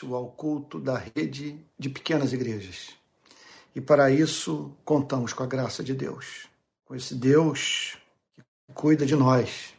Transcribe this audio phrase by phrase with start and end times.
[0.00, 2.90] início ao culto da rede de pequenas igrejas.
[3.74, 6.48] E para isso contamos com a graça de Deus,
[6.84, 7.96] com esse Deus
[8.34, 8.42] que
[8.74, 9.74] cuida de nós.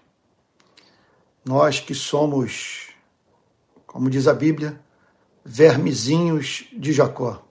[1.44, 2.90] Nós que somos,
[3.86, 4.80] como diz a Bíblia,
[5.44, 7.44] vermezinhos de Jacó,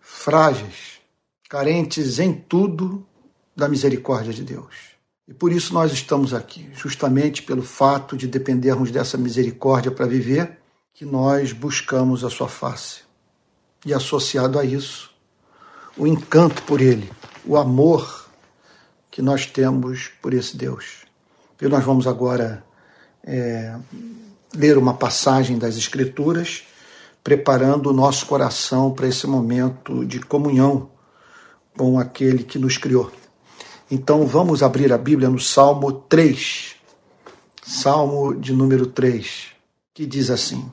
[0.00, 1.00] frágeis,
[1.48, 3.06] carentes em tudo
[3.54, 4.96] da misericórdia de Deus.
[5.26, 10.57] E por isso nós estamos aqui, justamente pelo fato de dependermos dessa misericórdia para viver,
[10.98, 13.02] que nós buscamos a sua face.
[13.86, 15.14] E associado a isso,
[15.96, 17.08] o encanto por ele,
[17.46, 18.28] o amor
[19.08, 21.04] que nós temos por esse Deus.
[21.62, 22.64] E nós vamos agora
[23.22, 23.76] é,
[24.52, 26.64] ler uma passagem das Escrituras,
[27.22, 30.90] preparando o nosso coração para esse momento de comunhão
[31.76, 33.08] com aquele que nos criou.
[33.88, 36.74] Então vamos abrir a Bíblia no Salmo 3,
[37.62, 39.50] Salmo de número 3,
[39.94, 40.68] que diz assim: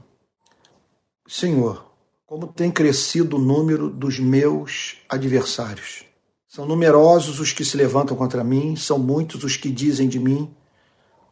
[1.28, 1.92] Senhor,
[2.26, 6.04] como tem crescido o número dos meus adversários.
[6.48, 10.54] São numerosos os que se levantam contra mim, são muitos os que dizem de mim: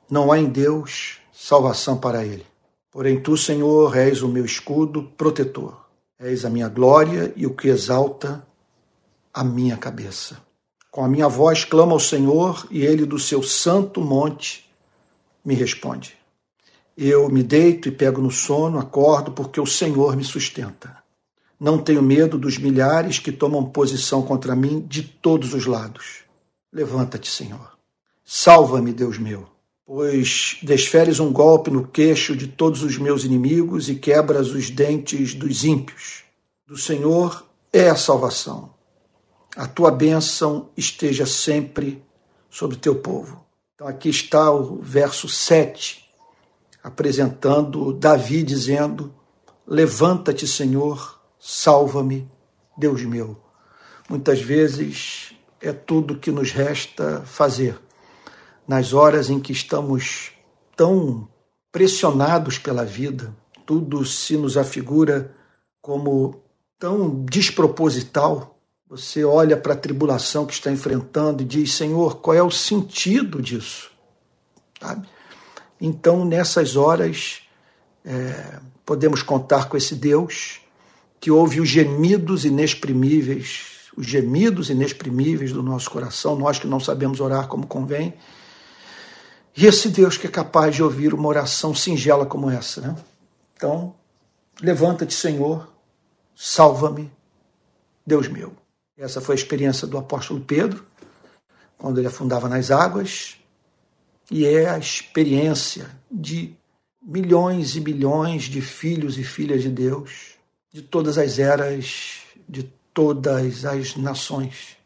[0.10, 2.46] não há em Deus salvação para ele.
[2.92, 5.86] Porém, tu, Senhor, és o meu escudo protetor,
[6.20, 8.46] és a minha glória e o que exalta
[9.32, 10.42] a minha cabeça.
[10.90, 14.68] Com a minha voz clamo ao Senhor e ele do seu santo monte
[15.46, 16.23] me responde.
[16.98, 20.98] Eu me deito e pego no sono, acordo porque o Senhor me sustenta.
[21.60, 26.24] Não tenho medo dos milhares que tomam posição contra mim de todos os lados.
[26.72, 27.78] Levanta-te, Senhor.
[28.24, 29.48] Salva-me, Deus meu,
[29.86, 35.34] pois desferes um golpe no queixo de todos os meus inimigos e quebras os dentes
[35.34, 36.24] dos ímpios.
[36.68, 38.74] Do Senhor é a salvação
[39.56, 42.04] a tua bênção esteja sempre
[42.50, 43.46] sobre teu povo.
[43.76, 46.03] Então aqui está o verso 7,
[46.84, 49.14] apresentando Davi dizendo:
[49.66, 52.30] Levanta-te, Senhor, salva-me,
[52.78, 53.42] Deus meu.
[54.10, 57.80] Muitas vezes é tudo que nos resta fazer.
[58.68, 60.32] Nas horas em que estamos
[60.76, 61.28] tão
[61.72, 63.34] pressionados pela vida,
[63.66, 65.34] tudo se nos afigura
[65.82, 66.44] como
[66.78, 72.44] tão desproposital, você olha para a tribulação que está enfrentando e diz: Senhor, qual é
[72.44, 73.90] o sentido disso?
[74.80, 75.08] Sabe?
[75.86, 77.42] Então, nessas horas,
[78.06, 80.62] é, podemos contar com esse Deus
[81.20, 87.20] que ouve os gemidos inexprimíveis, os gemidos inexprimíveis do nosso coração, nós que não sabemos
[87.20, 88.14] orar como convém.
[89.58, 92.80] E esse Deus que é capaz de ouvir uma oração singela como essa.
[92.80, 92.96] Né?
[93.58, 93.94] Então,
[94.62, 95.68] levanta-te, Senhor,
[96.34, 97.12] salva-me,
[98.08, 98.54] Deus meu.
[98.98, 100.86] Essa foi a experiência do apóstolo Pedro,
[101.78, 103.43] quando ele afundava nas águas,
[104.32, 106.56] e é a experiência de
[107.02, 110.36] milhões e milhões de filhos e filhas de Deus,
[110.72, 112.64] de todas as eras, de
[112.94, 114.78] todas as nações.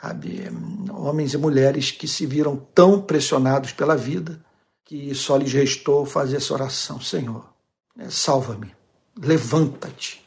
[0.00, 0.44] Sabe?
[0.92, 4.40] Homens e mulheres que se viram tão pressionados pela vida
[4.84, 7.44] que só lhes restou fazer essa oração: Senhor,
[7.94, 8.74] né, salva-me,
[9.16, 10.24] levanta-te.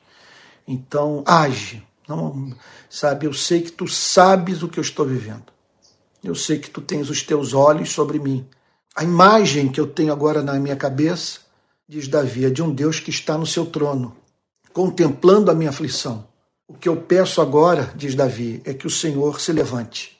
[0.68, 2.56] Então, age, não,
[2.90, 5.53] sabe, eu sei que tu sabes o que eu estou vivendo.
[6.23, 8.47] Eu sei que tu tens os teus olhos sobre mim.
[8.95, 11.41] A imagem que eu tenho agora na minha cabeça,
[11.88, 14.16] diz Davi, é de um Deus que está no seu trono,
[14.72, 16.25] contemplando a minha aflição.
[16.66, 20.17] O que eu peço agora, diz Davi, é que o Senhor se levante.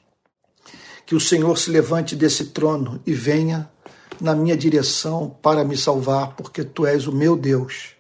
[1.06, 3.72] Que o Senhor se levante desse trono e venha
[4.20, 7.92] na minha direção para me salvar, porque tu és o meu Deus.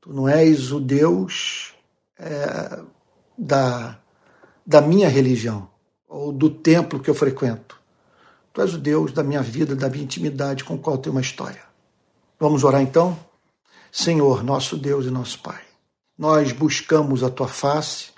[0.00, 1.74] Tu não és o Deus
[2.18, 2.80] é,
[3.38, 3.98] da,
[4.66, 5.71] da minha religião
[6.12, 7.80] ou do templo que eu frequento.
[8.52, 11.22] Tu és o Deus da minha vida, da minha intimidade, com o qual tenho uma
[11.22, 11.62] história.
[12.38, 13.18] Vamos orar então?
[13.90, 15.62] Senhor, nosso Deus e nosso Pai,
[16.18, 18.10] nós buscamos a tua face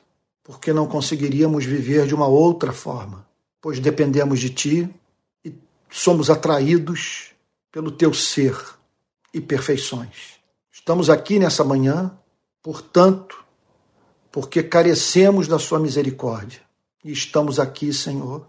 [0.43, 3.27] porque não conseguiríamos viver de uma outra forma,
[3.63, 4.91] pois dependemos de ti
[5.45, 5.55] e
[5.89, 7.31] somos atraídos
[7.71, 8.57] pelo teu ser
[9.33, 10.35] e perfeições.
[10.73, 12.11] Estamos aqui nessa manhã,
[12.61, 13.45] portanto,
[14.33, 16.65] porque carecemos da Sua misericórdia.
[17.05, 18.49] E estamos aqui, Senhor,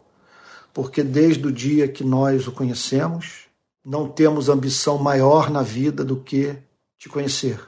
[0.73, 3.47] porque desde o dia que nós o conhecemos,
[3.83, 6.57] não temos ambição maior na vida do que
[6.97, 7.59] te conhecer.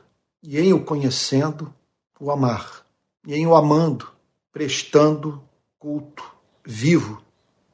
[0.42, 1.74] E em o conhecendo,
[2.20, 2.86] o amar.
[3.26, 4.08] E em o amando,
[4.52, 5.44] prestando
[5.78, 6.24] culto
[6.66, 7.22] vivo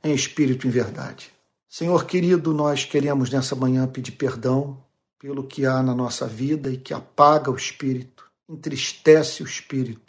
[0.04, 1.32] em espírito e em verdade.
[1.70, 4.78] Senhor querido, nós queremos nessa manhã pedir perdão
[5.20, 10.03] pelo que há na nossa vida e que apaga o espírito, entristece o espírito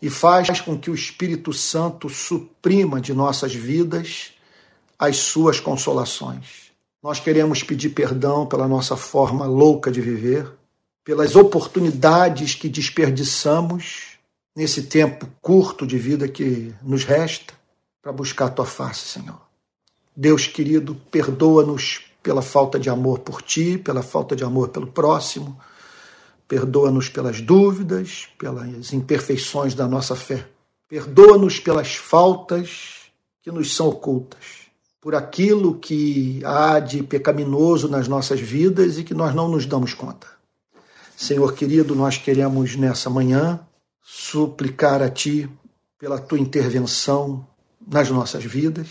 [0.00, 4.32] e faz com que o Espírito Santo suprima de nossas vidas
[4.98, 6.72] as suas consolações.
[7.02, 10.50] Nós queremos pedir perdão pela nossa forma louca de viver,
[11.04, 14.18] pelas oportunidades que desperdiçamos
[14.56, 17.54] nesse tempo curto de vida que nos resta
[18.02, 19.40] para buscar a tua face, Senhor.
[20.16, 25.60] Deus querido, perdoa-nos pela falta de amor por ti, pela falta de amor pelo próximo,
[26.48, 30.48] perdoa-nos pelas dúvidas, pelas imperfeições da nossa fé.
[30.88, 33.10] Perdoa-nos pelas faltas
[33.42, 34.66] que nos são ocultas
[35.06, 39.94] por aquilo que há de pecaminoso nas nossas vidas e que nós não nos damos
[39.94, 40.26] conta.
[41.16, 43.60] Senhor querido, nós queremos nessa manhã
[44.02, 45.48] suplicar a Ti
[45.96, 47.46] pela Tua intervenção
[47.86, 48.88] nas nossas vidas,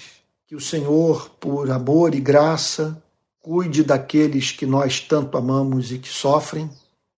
[0.48, 3.04] que o Senhor, por amor e graça,
[3.42, 6.70] cuide daqueles que nós tanto amamos e que sofrem.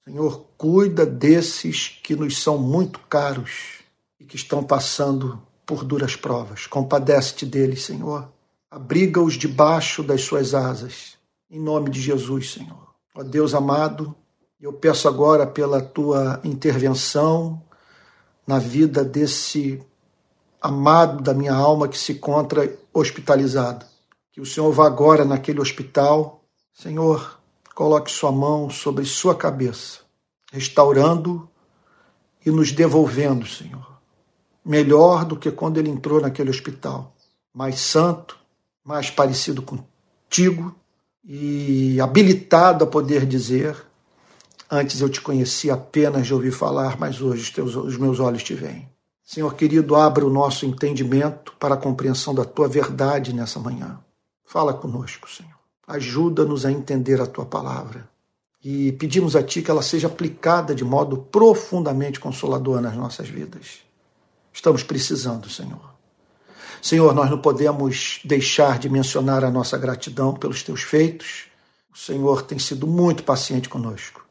[0.07, 3.79] Senhor, cuida desses que nos são muito caros
[4.19, 6.65] e que estão passando por duras provas.
[6.65, 8.31] Compadece-te deles, Senhor
[8.69, 11.17] abriga-os debaixo das suas asas.
[11.49, 12.93] Em nome de Jesus, Senhor.
[13.15, 14.13] Ó Deus amado,
[14.59, 17.61] eu peço agora pela tua intervenção
[18.45, 19.81] na vida desse
[20.61, 23.85] amado da minha alma que se encontra hospitalizado.
[24.31, 26.43] Que o Senhor vá agora naquele hospital.
[26.73, 27.36] Senhor,
[27.77, 29.99] coloque sua mão sobre sua cabeça,
[30.51, 31.47] restaurando
[32.43, 34.01] e nos devolvendo, Senhor.
[34.65, 37.15] Melhor do que quando ele entrou naquele hospital.
[37.53, 38.35] Mais santo,
[38.83, 40.75] mais parecido contigo
[41.23, 43.77] e habilitado a poder dizer:
[44.71, 48.41] Antes eu te conhecia apenas de ouvir falar, mas hoje os, teus, os meus olhos
[48.41, 48.89] te veem.
[49.23, 53.99] Senhor querido, abra o nosso entendimento para a compreensão da tua verdade nessa manhã.
[54.43, 55.56] Fala conosco, Senhor.
[55.87, 58.09] Ajuda-nos a entender a tua palavra.
[58.61, 63.79] E pedimos a Ti que ela seja aplicada de modo profundamente consolador nas nossas vidas.
[64.51, 65.95] Estamos precisando, Senhor.
[66.81, 71.45] Senhor, nós não podemos deixar de mencionar a nossa gratidão pelos teus feitos.
[71.93, 74.25] O Senhor tem sido muito paciente conosco.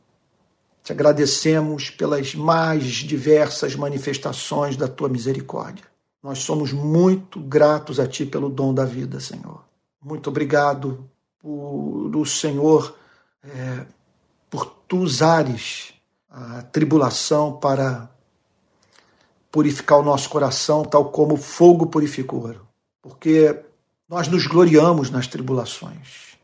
[0.85, 5.85] Te agradecemos pelas mais diversas manifestações da tua misericórdia.
[6.23, 9.65] Nós somos muito gratos a ti pelo dom da vida, Senhor.
[10.05, 11.09] Muito obrigado
[11.41, 12.97] por o Senhor,
[13.45, 13.87] é,
[14.51, 15.95] por tu usares
[16.31, 18.11] a tribulação para
[19.51, 22.67] purificar o nosso coração, tal como o fogo purifica o ouro.
[23.01, 23.65] Porque
[24.09, 26.37] nós nos gloriamos nas tribulações,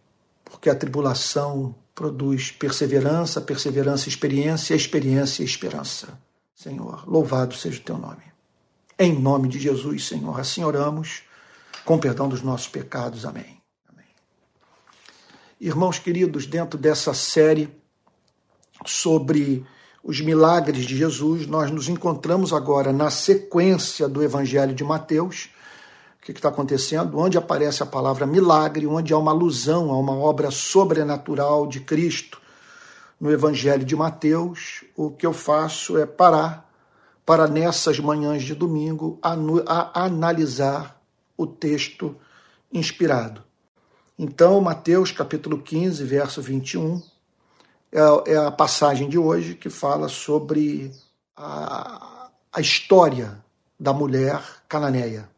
[0.44, 6.18] porque a tribulação produz perseverança, perseverança, experiência, experiência, esperança.
[6.54, 8.22] Senhor, louvado seja o teu nome.
[8.98, 11.22] Em nome de Jesus, Senhor, assim oramos,
[11.84, 13.26] com perdão dos nossos pecados.
[13.26, 13.61] Amém.
[15.64, 17.72] Irmãos queridos, dentro dessa série
[18.84, 19.64] sobre
[20.02, 25.50] os milagres de Jesus, nós nos encontramos agora na sequência do Evangelho de Mateus.
[26.18, 27.16] O que está acontecendo?
[27.16, 32.42] Onde aparece a palavra milagre, onde há uma alusão a uma obra sobrenatural de Cristo
[33.20, 36.68] no Evangelho de Mateus, o que eu faço é parar
[37.24, 39.36] para nessas manhãs de domingo a,
[39.66, 41.00] a analisar
[41.36, 42.16] o texto
[42.72, 43.51] inspirado.
[44.18, 47.02] Então, Mateus capítulo 15, verso 21,
[47.90, 50.92] é, é a passagem de hoje que fala sobre
[51.34, 53.42] a, a história
[53.80, 55.28] da mulher cananeia.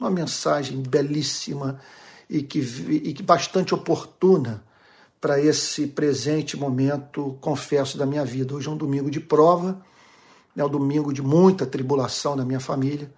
[0.00, 1.78] Uma mensagem belíssima
[2.28, 4.64] e que, e que bastante oportuna
[5.20, 8.54] para esse presente momento, confesso, da minha vida.
[8.54, 9.82] Hoje é um domingo de prova,
[10.56, 13.12] é um domingo de muita tribulação na minha família,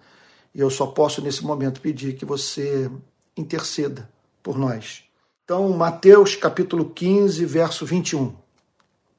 [0.53, 2.89] e eu só posso nesse momento pedir que você
[3.35, 4.09] interceda
[4.41, 5.06] por nós.
[5.47, 8.35] Então, Mateus capítulo 15, verso 21.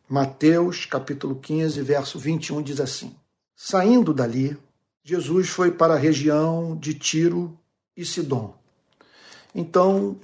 [0.06, 3.16] Mateus capítulo 15, verso 21 diz assim:
[3.56, 4.54] Saindo dali,
[5.02, 7.58] Jesus foi para a região de Tiro
[7.96, 8.54] e Sidom.
[9.54, 10.18] Então,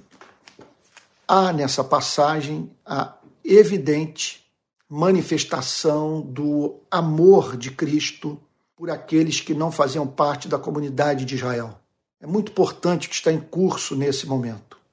[1.27, 4.45] há nessa passagem a evidente
[4.87, 8.39] manifestação do amor de Cristo
[8.77, 11.81] por aqueles que não faziam parte da comunidade de Israel.
[12.21, 14.84] É muito importante que está em curso nesse momento.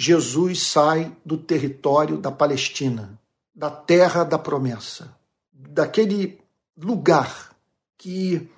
[0.00, 3.20] Jesus sai do território da Palestina
[3.54, 5.14] da terra da promessa,
[5.52, 6.40] daquele
[6.74, 7.54] lugar
[7.98, 8.48] que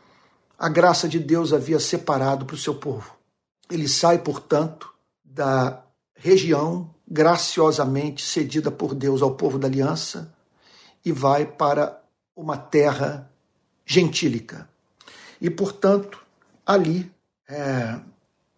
[0.56, 3.16] a graça de Deus havia separado para o seu povo.
[3.68, 4.94] Ele sai, portanto,
[5.24, 5.82] da
[6.14, 10.32] região graciosamente cedida por Deus ao povo da aliança
[11.04, 12.00] e vai para
[12.36, 13.28] uma terra
[13.84, 14.68] gentílica.
[15.40, 16.24] E, portanto,
[16.64, 17.10] ali
[17.48, 17.98] é,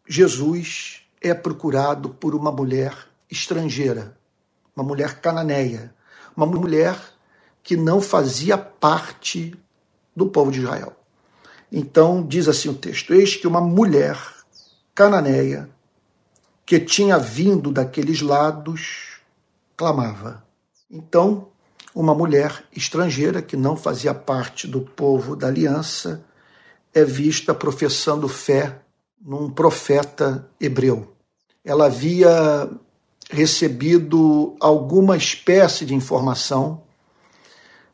[0.07, 2.95] Jesus é procurado por uma mulher
[3.31, 4.17] estrangeira,
[4.77, 5.95] uma mulher cananeia,
[6.37, 6.97] uma mulher
[7.63, 9.57] que não fazia parte
[10.15, 10.95] do povo de Israel.
[11.73, 14.19] Então, diz assim o texto: Eis que uma mulher
[14.95, 15.71] cananeia
[16.67, 19.19] que tinha vindo daqueles lados
[19.77, 20.45] clamava.
[20.91, 21.49] Então,
[21.95, 26.25] uma mulher estrangeira que não fazia parte do povo da aliança
[26.93, 28.81] é vista professando fé
[29.21, 31.14] num profeta hebreu.
[31.65, 32.69] Ela havia
[33.31, 36.83] recebido alguma espécie de informação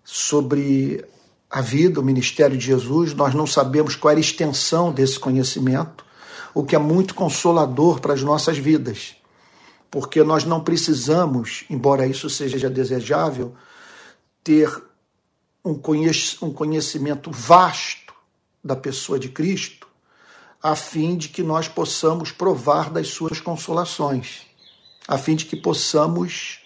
[0.03, 1.05] sobre
[1.49, 3.15] a vida, o ministério de Jesus.
[3.15, 6.05] Nós não sabemos qual era a extensão desse conhecimento,
[6.53, 9.17] o que é muito consolador para as nossas vidas,
[9.91, 13.55] porque nós não precisamos, embora isso seja desejável,
[14.43, 14.71] ter
[15.65, 18.15] um conhecimento vasto
[18.65, 19.80] da pessoa de Cristo,
[20.62, 24.43] a fim de que nós possamos provar das suas consolações,
[25.09, 26.61] a fim de que possamos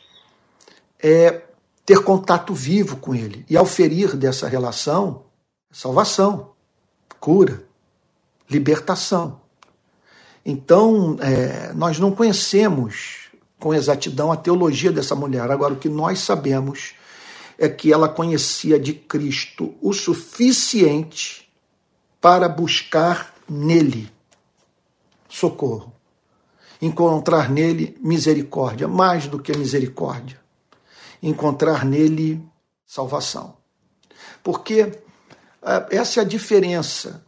[0.99, 1.43] é,
[1.87, 5.25] ter contato vivo com Ele e auferir dessa relação
[5.75, 6.53] salvação,
[7.19, 7.65] cura,
[8.49, 9.41] libertação.
[10.47, 15.51] Então, é, nós não conhecemos com exatidão a teologia dessa mulher.
[15.51, 16.95] Agora, o que nós sabemos
[17.59, 21.49] é que ela conhecia de Cristo o suficiente
[22.21, 24.11] para buscar nele
[25.29, 25.93] socorro,
[26.81, 30.41] encontrar nele misericórdia, mais do que misericórdia,
[31.23, 32.43] encontrar nele
[32.87, 33.57] salvação.
[34.43, 35.01] Porque
[35.63, 37.25] eh, essa é a diferença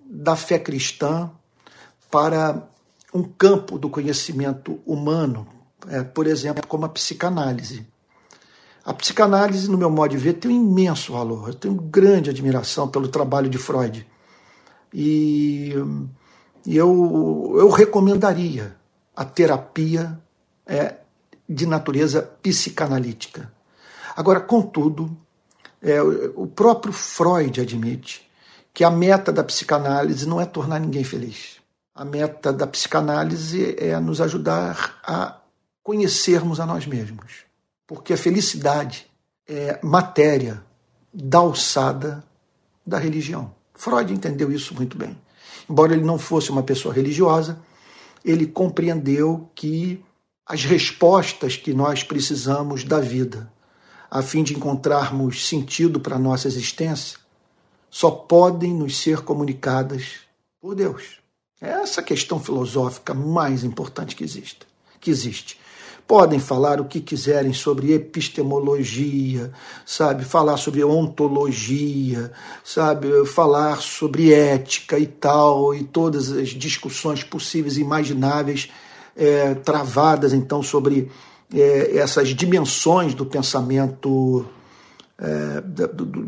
[0.00, 1.30] da fé cristã
[2.10, 2.66] para
[3.12, 5.46] um campo do conhecimento humano,
[5.88, 7.86] é, por exemplo, como a psicanálise.
[8.84, 11.48] A psicanálise, no meu modo de ver, tem um imenso valor.
[11.48, 14.06] Eu tenho grande admiração pelo trabalho de Freud.
[14.92, 15.72] E,
[16.66, 18.76] eu, eu recomendaria
[19.14, 20.18] a terapia
[20.66, 20.96] é,
[21.48, 23.52] de natureza psicanalítica.
[24.16, 25.16] Agora, contudo,
[25.80, 28.28] é, o próprio Freud admite
[28.74, 31.58] que a meta da psicanálise não é tornar ninguém feliz.
[31.94, 35.40] A meta da psicanálise é nos ajudar a
[35.82, 37.48] conhecermos a nós mesmos
[37.88, 39.10] porque a felicidade
[39.48, 40.62] é matéria
[41.12, 42.22] da alçada
[42.86, 43.54] da religião.
[43.78, 45.16] Freud entendeu isso muito bem.
[45.70, 47.60] Embora ele não fosse uma pessoa religiosa,
[48.24, 50.04] ele compreendeu que
[50.44, 53.50] as respostas que nós precisamos da vida,
[54.10, 57.18] a fim de encontrarmos sentido para a nossa existência,
[57.88, 60.22] só podem nos ser comunicadas
[60.60, 61.20] por Deus.
[61.60, 64.66] É essa questão filosófica mais importante que existe.
[65.00, 65.56] Que existe
[66.08, 69.52] podem falar o que quiserem sobre epistemologia,
[69.84, 72.32] sabe, falar sobre ontologia,
[72.64, 78.70] sabe, falar sobre ética e tal, e todas as discussões possíveis e imagináveis
[79.14, 81.10] é, travadas então sobre
[81.52, 84.46] é, essas dimensões do pensamento
[85.18, 86.22] é, do, do,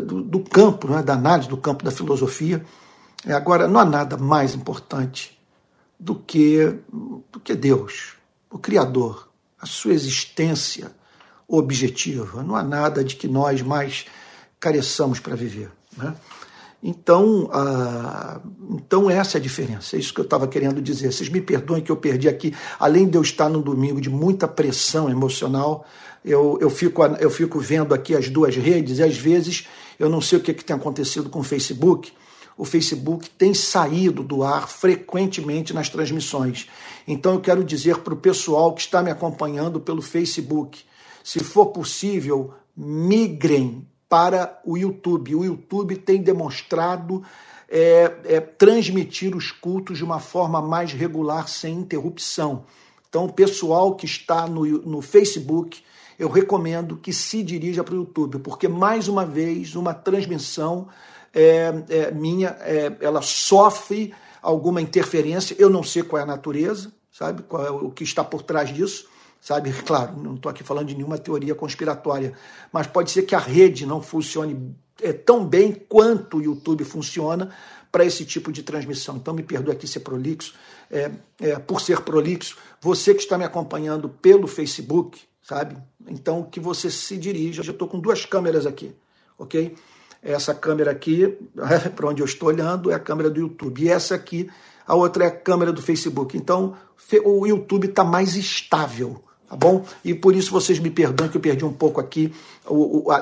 [0.00, 2.64] do, do, campo, né, da análise do campo da filosofia.
[3.26, 5.38] É, agora, não há nada mais importante
[6.00, 8.17] do que, do que Deus
[8.50, 9.28] o Criador,
[9.60, 10.90] a sua existência
[11.46, 12.42] objetiva.
[12.42, 14.06] Não há nada de que nós mais
[14.60, 15.70] careçamos para viver.
[15.96, 16.14] Né?
[16.82, 17.50] Então,
[18.70, 21.12] então, essa é a diferença, é isso que eu estava querendo dizer.
[21.12, 24.46] Vocês me perdoem que eu perdi aqui, além de eu estar num domingo de muita
[24.46, 25.84] pressão emocional,
[26.24, 29.66] eu, eu, fico, eu fico vendo aqui as duas redes e às vezes
[29.98, 32.12] eu não sei o que, que tem acontecido com o Facebook,
[32.56, 36.68] o Facebook tem saído do ar frequentemente nas transmissões.
[37.10, 40.84] Então eu quero dizer para o pessoal que está me acompanhando pelo Facebook,
[41.24, 45.34] se for possível, migrem para o YouTube.
[45.34, 47.22] O YouTube tem demonstrado
[47.66, 52.64] é, é, transmitir os cultos de uma forma mais regular, sem interrupção.
[53.08, 55.82] Então, o pessoal que está no, no Facebook,
[56.18, 60.88] eu recomendo que se dirija para o YouTube, porque mais uma vez uma transmissão
[61.32, 64.12] é, é, minha, é, ela sofre
[64.42, 68.22] alguma interferência, eu não sei qual é a natureza, sabe, qual é o que está
[68.22, 69.08] por trás disso,
[69.40, 72.32] sabe, claro, não estou aqui falando de nenhuma teoria conspiratória,
[72.72, 77.52] mas pode ser que a rede não funcione é, tão bem quanto o YouTube funciona
[77.90, 79.16] para esse tipo de transmissão.
[79.16, 80.54] Então me perdoe aqui ser prolixo,
[80.88, 81.10] é,
[81.40, 86.88] é, por ser prolixo, você que está me acompanhando pelo Facebook, sabe, então que você
[86.88, 88.94] se dirija, eu estou com duas câmeras aqui,
[89.36, 89.74] ok?
[90.22, 91.36] Essa câmera aqui,
[91.96, 93.82] para onde eu estou olhando, é a câmera do YouTube.
[93.82, 94.48] E essa aqui,
[94.88, 96.34] a outra é a câmera do Facebook.
[96.34, 96.74] Então,
[97.22, 99.84] o YouTube está mais estável, tá bom?
[100.02, 102.32] E por isso vocês me perdoem que eu perdi um pouco aqui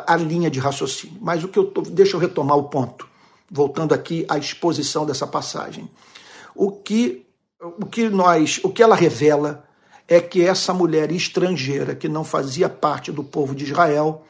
[0.06, 1.18] a, linha de raciocínio.
[1.20, 3.08] Mas o que eu tô, deixa eu retomar o ponto,
[3.50, 5.90] voltando aqui à exposição dessa passagem.
[6.54, 7.26] O que,
[7.60, 9.64] o que nós, o que ela revela
[10.06, 14.24] é que essa mulher estrangeira que não fazia parte do povo de Israel,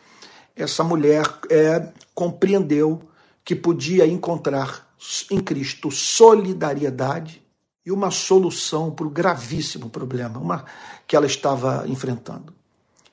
[0.56, 3.02] essa mulher é, compreendeu
[3.44, 4.85] que podia encontrar
[5.30, 7.42] em Cristo solidariedade
[7.84, 10.64] e uma solução para o gravíssimo problema uma,
[11.06, 12.52] que ela estava enfrentando.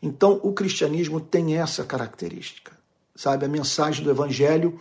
[0.01, 2.71] Então, o cristianismo tem essa característica,
[3.15, 3.45] sabe?
[3.45, 4.79] A mensagem do evangelho,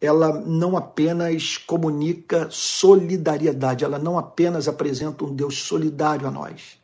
[0.00, 6.78] ela não apenas comunica solidariedade, ela não apenas apresenta um Deus solidário a nós,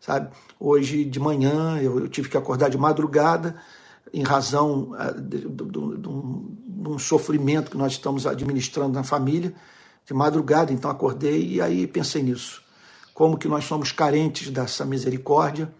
[0.00, 0.30] sabe?
[0.58, 3.56] Hoje de manhã eu, eu tive que acordar de madrugada
[4.12, 4.92] em razão
[6.08, 9.54] um, de um sofrimento que nós estamos administrando na família,
[10.04, 12.62] de madrugada, então acordei e aí pensei nisso.
[13.14, 15.72] Como que nós somos carentes dessa misericórdia.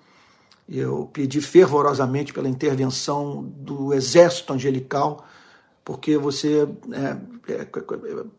[0.68, 5.26] Eu pedi fervorosamente pela intervenção do exército angelical,
[5.84, 7.66] porque você, é, é,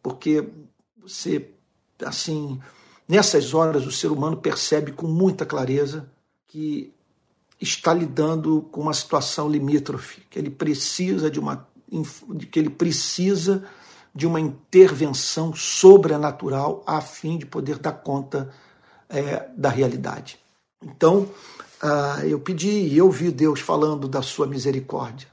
[0.01, 0.47] porque
[1.01, 1.49] você,
[2.03, 2.59] assim,
[3.07, 6.09] nessas horas o ser humano percebe com muita clareza
[6.47, 6.92] que
[7.63, 11.67] está lidando com uma situação limítrofe, que ele precisa de uma,
[12.51, 13.63] que ele precisa
[14.13, 18.53] de uma intervenção sobrenatural a fim de poder dar conta
[19.09, 20.37] é, da realidade.
[20.83, 21.27] Então,
[21.81, 25.27] ah, eu pedi e eu vi Deus falando da sua misericórdia.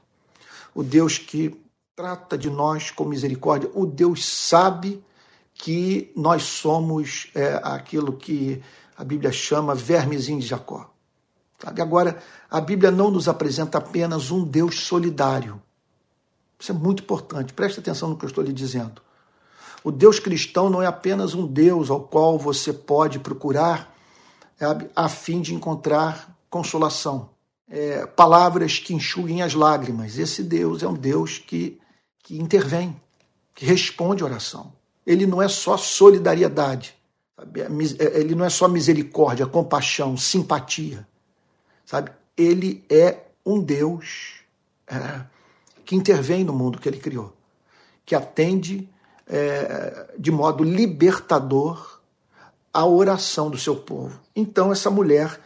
[0.73, 1.61] O Deus que
[1.95, 3.69] trata de nós com misericórdia.
[3.75, 5.03] O Deus sabe
[5.53, 8.61] que nós somos é, aquilo que
[8.97, 10.90] a Bíblia chama vermezinho de Jacó.
[11.63, 11.81] Sabe?
[11.81, 15.61] Agora, a Bíblia não nos apresenta apenas um Deus solidário.
[16.59, 17.53] Isso é muito importante.
[17.53, 19.01] Preste atenção no que eu estou lhe dizendo.
[19.83, 23.91] O Deus cristão não é apenas um Deus ao qual você pode procurar
[24.95, 27.29] a fim de encontrar consolação,
[27.67, 30.19] é, palavras que enxuguem as lágrimas.
[30.19, 31.79] Esse Deus é um Deus que,
[32.21, 32.95] que intervém,
[33.55, 34.71] que responde oração.
[35.03, 36.93] Ele não é só solidariedade,
[37.35, 37.61] sabe?
[37.61, 41.07] É, é, ele não é só misericórdia, compaixão, simpatia,
[41.85, 42.11] sabe?
[42.37, 44.41] Ele é um Deus
[44.87, 45.21] é,
[45.85, 47.33] que intervém no mundo que ele criou,
[48.05, 48.89] que atende
[49.27, 51.99] é, de modo libertador
[52.73, 54.19] a oração do seu povo.
[54.35, 55.39] Então, essa mulher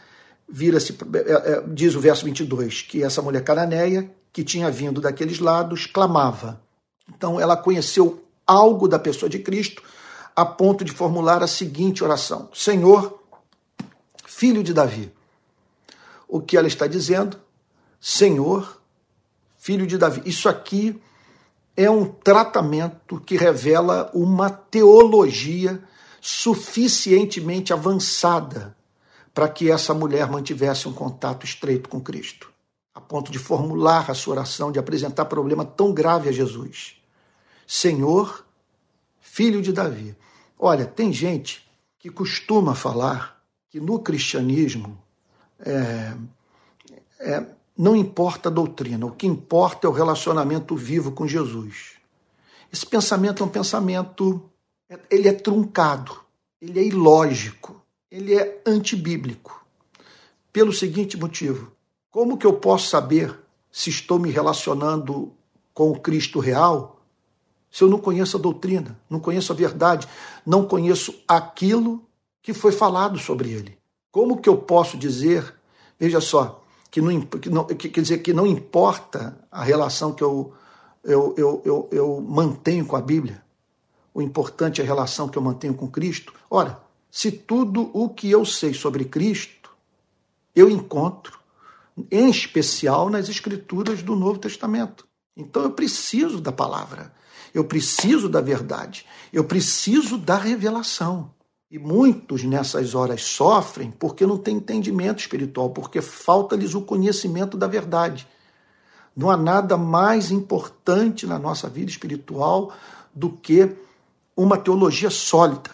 [0.48, 5.38] vira-se, é, é, diz o verso 22, que essa mulher cananeia, que tinha vindo daqueles
[5.38, 6.60] lados, clamava.
[7.08, 9.82] Então, ela conheceu algo da pessoa de Cristo
[10.34, 13.22] a ponto de formular a seguinte oração: Senhor,
[14.26, 15.12] filho de Davi.
[16.28, 17.38] O que ela está dizendo?
[18.00, 18.80] Senhor,
[19.56, 20.22] filho de Davi.
[20.24, 21.00] Isso aqui
[21.76, 25.82] é um tratamento que revela uma teologia
[26.20, 28.76] suficientemente avançada
[29.34, 32.50] para que essa mulher mantivesse um contato estreito com Cristo,
[32.94, 36.96] a ponto de formular a sua oração, de apresentar problema tão grave a Jesus.
[37.66, 38.46] Senhor,
[39.20, 40.16] filho de Davi.
[40.58, 44.98] Olha, tem gente que costuma falar que no cristianismo
[45.60, 46.16] é,
[47.20, 51.92] é, não importa a doutrina, o que importa é o relacionamento vivo com Jesus.
[52.72, 54.42] Esse pensamento é um pensamento,
[55.10, 56.18] ele é truncado,
[56.60, 59.64] ele é ilógico, ele é antibíblico.
[60.52, 61.72] Pelo seguinte motivo:
[62.10, 63.38] como que eu posso saber
[63.70, 65.32] se estou me relacionando
[65.74, 66.96] com o Cristo real
[67.70, 70.08] se eu não conheço a doutrina, não conheço a verdade,
[70.46, 72.02] não conheço aquilo
[72.40, 73.78] que foi falado sobre ele?
[74.16, 75.54] Como que eu posso dizer,
[76.00, 80.24] veja só, que não, que não que, quer dizer que não importa a relação que
[80.24, 80.54] eu,
[81.04, 83.44] eu, eu, eu, eu mantenho com a Bíblia,
[84.14, 86.32] o importante é a relação que eu mantenho com Cristo.
[86.48, 89.68] Ora, se tudo o que eu sei sobre Cristo
[90.54, 91.38] eu encontro,
[92.10, 95.06] em especial nas Escrituras do Novo Testamento.
[95.36, 97.12] Então eu preciso da palavra,
[97.52, 101.35] eu preciso da verdade, eu preciso da revelação.
[101.68, 107.66] E muitos nessas horas sofrem porque não têm entendimento espiritual, porque falta-lhes o conhecimento da
[107.66, 108.26] verdade.
[109.16, 112.72] Não há nada mais importante na nossa vida espiritual
[113.12, 113.74] do que
[114.36, 115.70] uma teologia sólida,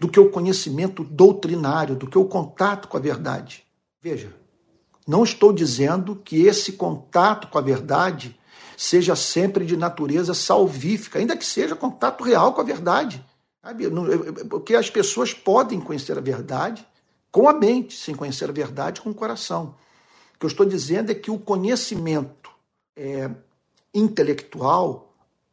[0.00, 3.64] do que o conhecimento doutrinário, do que o contato com a verdade.
[4.00, 4.32] Veja,
[5.06, 8.38] não estou dizendo que esse contato com a verdade
[8.76, 13.24] seja sempre de natureza salvífica, ainda que seja contato real com a verdade.
[14.48, 16.86] Porque as pessoas podem conhecer a verdade
[17.30, 19.74] com a mente, sem conhecer a verdade com o coração.
[20.34, 22.50] O que eu estou dizendo é que o conhecimento
[22.96, 23.30] é,
[23.92, 25.12] intelectual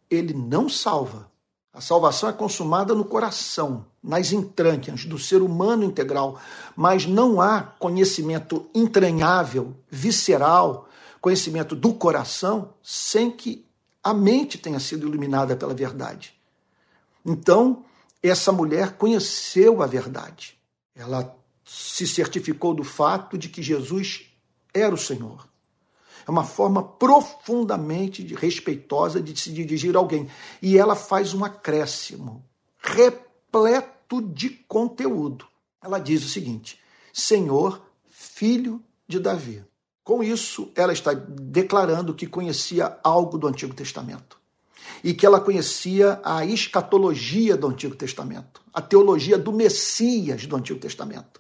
[0.10, 1.30] ele não salva.
[1.74, 6.40] A salvação é consumada no coração, nas entranhas do ser humano integral,
[6.76, 10.88] mas não há conhecimento entranhável, visceral,
[11.20, 13.66] conhecimento do coração, sem que
[14.02, 16.34] a mente tenha sido iluminada pela verdade.
[17.26, 17.84] Então,
[18.30, 20.58] essa mulher conheceu a verdade.
[20.96, 24.30] Ela se certificou do fato de que Jesus
[24.74, 25.48] era o Senhor.
[26.28, 30.30] É uma forma profundamente respeitosa de se dirigir a alguém.
[30.62, 32.44] E ela faz um acréscimo
[32.80, 35.46] repleto de conteúdo.
[35.84, 36.80] Ela diz o seguinte:
[37.14, 39.64] Senhor, filho de Davi.
[40.04, 44.45] Com isso, ela está declarando que conhecia algo do Antigo Testamento
[45.06, 50.80] e que ela conhecia a escatologia do Antigo Testamento, a teologia do Messias do Antigo
[50.80, 51.40] Testamento.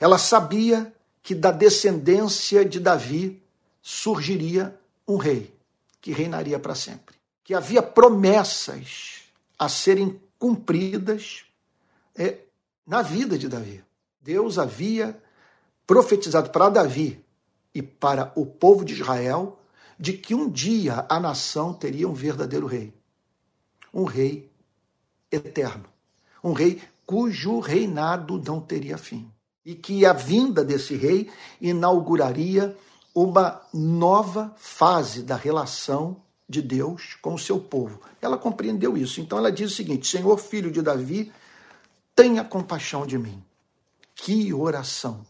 [0.00, 0.90] Ela sabia
[1.22, 3.42] que da descendência de Davi
[3.82, 4.74] surgiria
[5.06, 5.54] um rei
[6.00, 9.24] que reinaria para sempre, que havia promessas
[9.58, 11.44] a serem cumpridas
[12.16, 12.38] é,
[12.86, 13.84] na vida de Davi.
[14.18, 15.22] Deus havia
[15.86, 17.22] profetizado para Davi
[17.74, 19.57] e para o povo de Israel
[19.98, 22.94] de que um dia a nação teria um verdadeiro rei.
[23.92, 24.50] Um rei
[25.30, 25.86] eterno.
[26.42, 29.30] Um rei cujo reinado não teria fim.
[29.64, 31.30] E que a vinda desse rei
[31.60, 32.76] inauguraria
[33.14, 38.00] uma nova fase da relação de Deus com o seu povo.
[38.22, 39.20] Ela compreendeu isso.
[39.20, 41.32] Então ela diz o seguinte: Senhor, filho de Davi,
[42.14, 43.42] tenha compaixão de mim.
[44.14, 45.26] Que oração!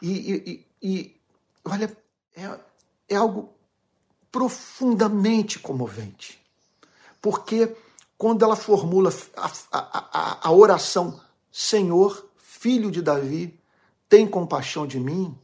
[0.00, 1.16] E, e, e
[1.64, 1.94] olha,
[2.36, 2.58] é,
[3.08, 3.52] é algo
[4.30, 6.38] profundamente comovente.
[7.20, 7.76] Porque
[8.16, 13.58] quando ela formula a, a, a, oração, Senhor, filho de Davi,
[14.08, 15.36] tem compaixão de mim,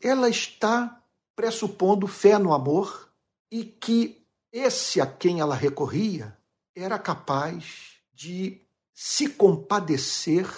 [0.00, 1.02] ela está
[1.34, 3.08] pressupondo fé no amor
[3.50, 6.36] e que esse a quem ela recorria
[6.74, 8.60] era capaz de
[8.94, 10.48] se compadecer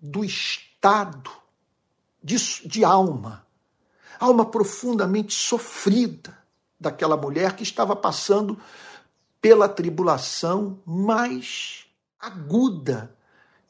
[0.00, 1.30] do estado
[2.22, 3.46] de, de alma,
[4.18, 6.45] alma profundamente sofrida
[6.78, 8.58] daquela mulher que estava passando
[9.40, 11.86] pela tribulação mais
[12.18, 13.14] aguda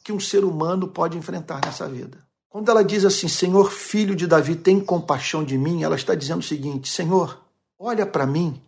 [0.03, 2.25] que um ser humano pode enfrentar nessa vida.
[2.49, 6.41] Quando ela diz assim, Senhor, filho de Davi, tem compaixão de mim, ela está dizendo
[6.41, 7.41] o seguinte: Senhor,
[7.79, 8.61] olha para mim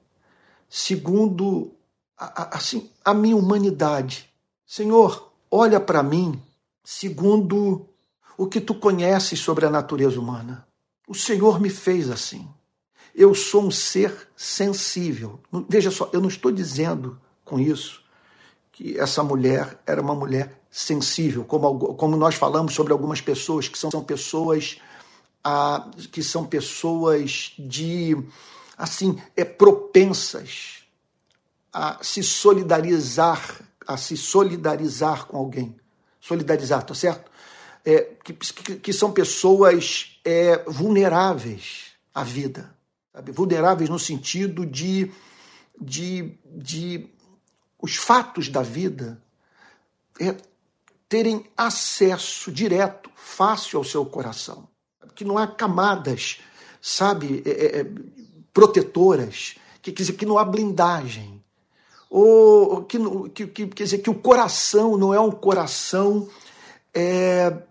[0.68, 1.72] segundo
[2.18, 4.28] a, a, assim, a minha humanidade.
[4.66, 6.42] Senhor, olha para mim
[6.84, 7.86] segundo
[8.36, 10.66] o que tu conheces sobre a natureza humana.
[11.06, 12.46] O Senhor me fez assim.
[13.14, 15.40] Eu sou um ser sensível.
[15.68, 18.02] Veja só, eu não estou dizendo com isso
[18.72, 23.78] que essa mulher era uma mulher sensível, como, como nós falamos sobre algumas pessoas que
[23.78, 24.78] são, são pessoas
[25.42, 28.16] ah, que são pessoas de
[28.76, 30.84] assim é propensas
[31.72, 35.76] a se solidarizar, a se solidarizar com alguém,
[36.20, 37.30] solidarizar, tá certo?
[37.84, 42.74] É, que, que, que, são pessoas é, vulneráveis à vida,
[43.18, 43.32] sabe?
[43.32, 45.10] vulneráveis no sentido de,
[45.80, 47.10] de, de
[47.80, 49.20] os fatos da vida
[50.20, 50.36] é,
[51.08, 54.68] terem acesso direto, fácil ao seu coração.
[55.14, 56.38] Que não há camadas,
[56.80, 57.86] sabe, é, é, é
[58.52, 61.42] protetoras, que quer dizer que não há blindagem.
[62.08, 62.98] Ou que,
[63.34, 66.28] que, que quer dizer que o coração não é um coração
[66.94, 67.62] é,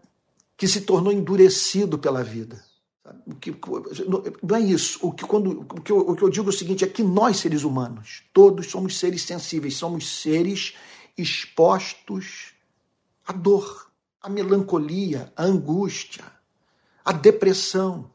[0.57, 2.66] que se tornou endurecido pela vida.
[3.25, 3.55] O que,
[4.43, 4.99] não é isso.
[5.01, 7.03] O que, quando, o, que eu, o que eu digo é o seguinte: é que
[7.03, 10.75] nós, seres humanos, todos somos seres sensíveis, somos seres
[11.17, 12.53] expostos
[13.25, 13.89] à dor,
[14.21, 16.23] à melancolia, à angústia,
[17.03, 18.11] à depressão.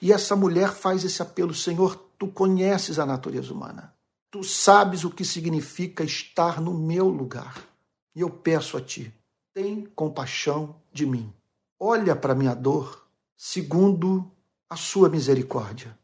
[0.00, 3.94] E essa mulher faz esse apelo: Senhor, tu conheces a natureza humana.
[4.30, 7.68] Tu sabes o que significa estar no meu lugar.
[8.14, 9.12] E eu peço a ti,
[9.52, 11.32] tem compaixão de mim.
[11.78, 13.01] Olha para minha dor
[13.44, 14.30] segundo
[14.70, 15.98] a sua misericórdia.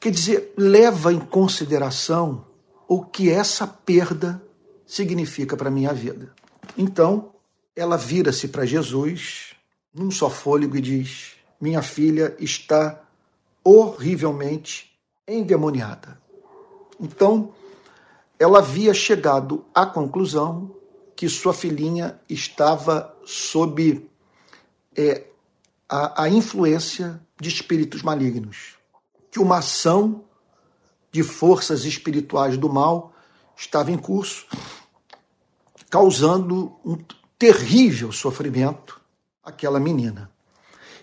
[0.00, 2.44] Quer dizer, leva em consideração
[2.88, 4.42] o que essa perda
[4.84, 6.34] significa para a minha vida.
[6.76, 7.32] Então,
[7.76, 9.54] ela vira-se para Jesus
[9.94, 13.00] num só fôlego e diz: Minha filha está
[13.62, 14.92] horrivelmente
[15.28, 16.20] endemoniada.
[16.98, 17.54] Então,
[18.36, 20.74] ela havia chegado à conclusão
[21.14, 24.04] que sua filhinha estava sob
[24.96, 25.28] é,
[25.88, 28.76] a, a influência de espíritos malignos,
[29.30, 30.24] que uma ação
[31.10, 33.12] de forças espirituais do mal
[33.56, 34.46] estava em curso,
[35.88, 36.96] causando um
[37.38, 39.00] terrível sofrimento
[39.42, 40.30] àquela menina.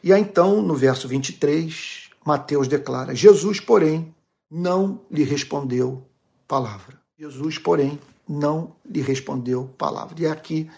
[0.04, 4.14] E aí então, no verso 23, Mateus declara: Jesus, porém,
[4.50, 6.06] não lhe respondeu
[6.48, 7.00] palavra.
[7.18, 10.16] Jesus, porém, não lhe respondeu palavra.
[10.22, 10.70] E aqui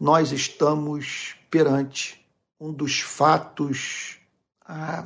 [0.00, 2.21] nós estamos perante
[2.62, 4.18] um dos fatos
[4.64, 5.04] ah,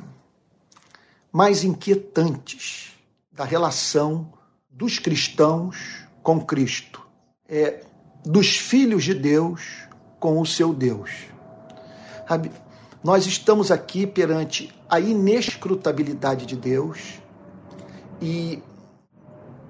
[1.31, 2.95] mais inquietantes
[3.31, 4.31] da relação
[4.69, 7.01] dos cristãos com Cristo,
[7.49, 7.83] é,
[8.23, 9.87] dos filhos de Deus
[10.19, 11.09] com o seu Deus.
[12.27, 12.51] Sabe,
[13.03, 17.19] nós estamos aqui perante a inescrutabilidade de Deus
[18.21, 18.61] e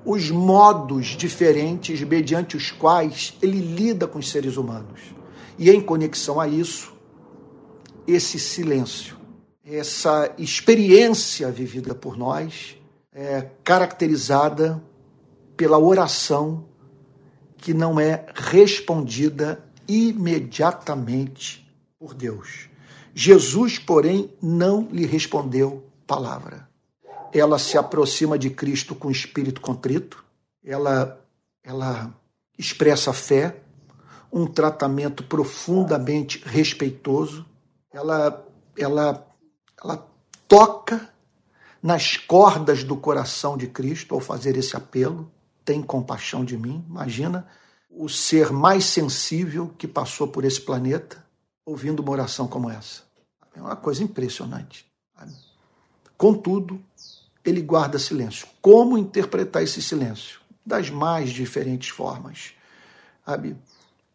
[0.04, 5.00] os modos diferentes mediante os quais ele lida com os seres humanos.
[5.58, 6.97] E em conexão a isso,
[8.08, 9.18] esse silêncio,
[9.66, 12.78] essa experiência vivida por nós
[13.12, 14.82] é caracterizada
[15.58, 16.66] pela oração
[17.58, 21.68] que não é respondida imediatamente
[22.00, 22.70] por Deus.
[23.14, 26.70] Jesus, porém, não lhe respondeu palavra.
[27.34, 30.24] Ela se aproxima de Cristo com espírito contrito,
[30.64, 31.20] ela,
[31.64, 32.14] ela
[32.58, 33.58] expressa fé,
[34.32, 37.46] um tratamento profundamente respeitoso,
[37.92, 38.46] ela,
[38.78, 39.28] ela,
[39.82, 40.08] ela
[40.48, 41.10] toca
[41.82, 45.32] nas cordas do coração de Cristo ao fazer esse apelo.
[45.64, 46.84] Tem compaixão de mim.
[46.88, 47.48] Imagina
[47.90, 51.26] o ser mais sensível que passou por esse planeta
[51.66, 53.04] ouvindo uma oração como essa.
[53.56, 54.86] É uma coisa impressionante.
[56.18, 56.82] Contudo,
[57.44, 58.48] ele guarda silêncio.
[58.62, 60.40] Como interpretar esse silêncio?
[60.66, 62.54] Das mais diferentes formas.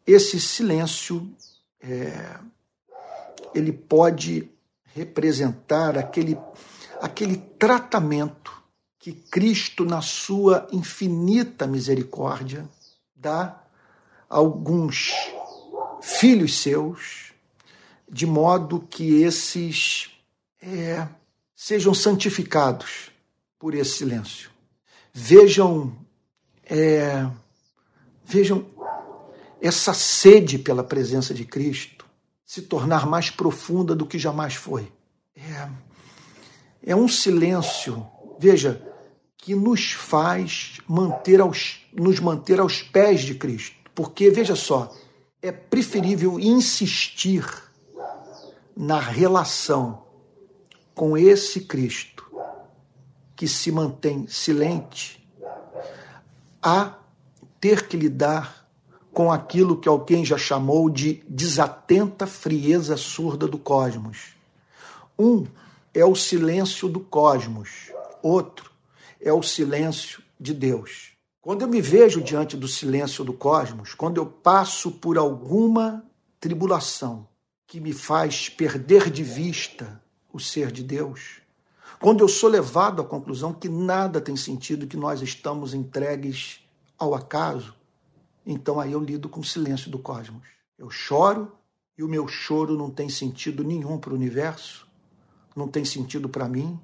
[0.07, 1.31] Esse silêncio
[1.81, 2.39] é,
[3.55, 4.51] ele pode
[4.95, 6.39] representar aquele,
[7.01, 8.63] aquele tratamento
[8.99, 12.69] que Cristo, na sua infinita misericórdia,
[13.17, 13.63] dá
[14.31, 15.13] a alguns
[16.01, 17.33] filhos seus,
[18.09, 20.11] de modo que esses
[20.61, 21.07] é,
[21.55, 23.11] sejam santificados
[23.59, 24.51] por esse silêncio.
[25.13, 25.97] Vejam,
[26.65, 27.29] é,
[28.25, 28.67] vejam
[29.61, 32.02] essa sede pela presença de Cristo
[32.53, 34.93] se tornar mais profunda do que jamais foi.
[35.35, 35.71] É,
[36.85, 38.07] é um silêncio,
[38.39, 38.87] veja,
[39.39, 43.75] que nos faz manter aos, nos manter aos pés de Cristo.
[43.95, 44.95] Porque, veja só,
[45.41, 47.43] é preferível insistir
[48.77, 50.05] na relação
[50.95, 52.31] com esse Cristo
[53.35, 55.27] que se mantém silente
[56.63, 56.99] a
[57.59, 58.62] ter que lidar
[59.13, 64.35] com aquilo que alguém já chamou de desatenta frieza surda do cosmos.
[65.19, 65.47] Um
[65.93, 68.71] é o silêncio do cosmos, outro
[69.21, 71.13] é o silêncio de Deus.
[71.43, 76.05] Quando eu me vejo diante do silêncio do cosmos, quando eu passo por alguma
[76.41, 77.29] tribulação
[77.67, 80.01] que me faz perder de vista
[80.33, 81.43] o ser de Deus,
[82.01, 86.61] quando eu sou levado à conclusão que nada tem sentido, que nós estamos entregues
[86.99, 87.75] ao acaso,
[88.47, 90.43] então aí eu lido com o silêncio do cosmos.
[90.79, 91.53] Eu choro
[91.97, 94.87] e o meu choro não tem sentido nenhum para o universo,
[95.55, 96.79] não tem sentido para mim,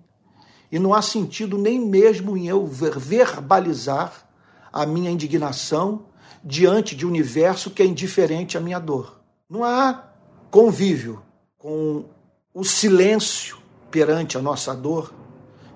[0.71, 4.29] e não há sentido nem mesmo em eu verbalizar
[4.73, 6.07] a minha indignação
[6.45, 9.21] diante de um universo que é indiferente à minha dor.
[9.49, 10.13] Não há
[10.51, 11.23] convívio
[11.57, 12.05] com
[12.53, 13.59] o silêncio
[13.91, 15.13] perante a nossa dor,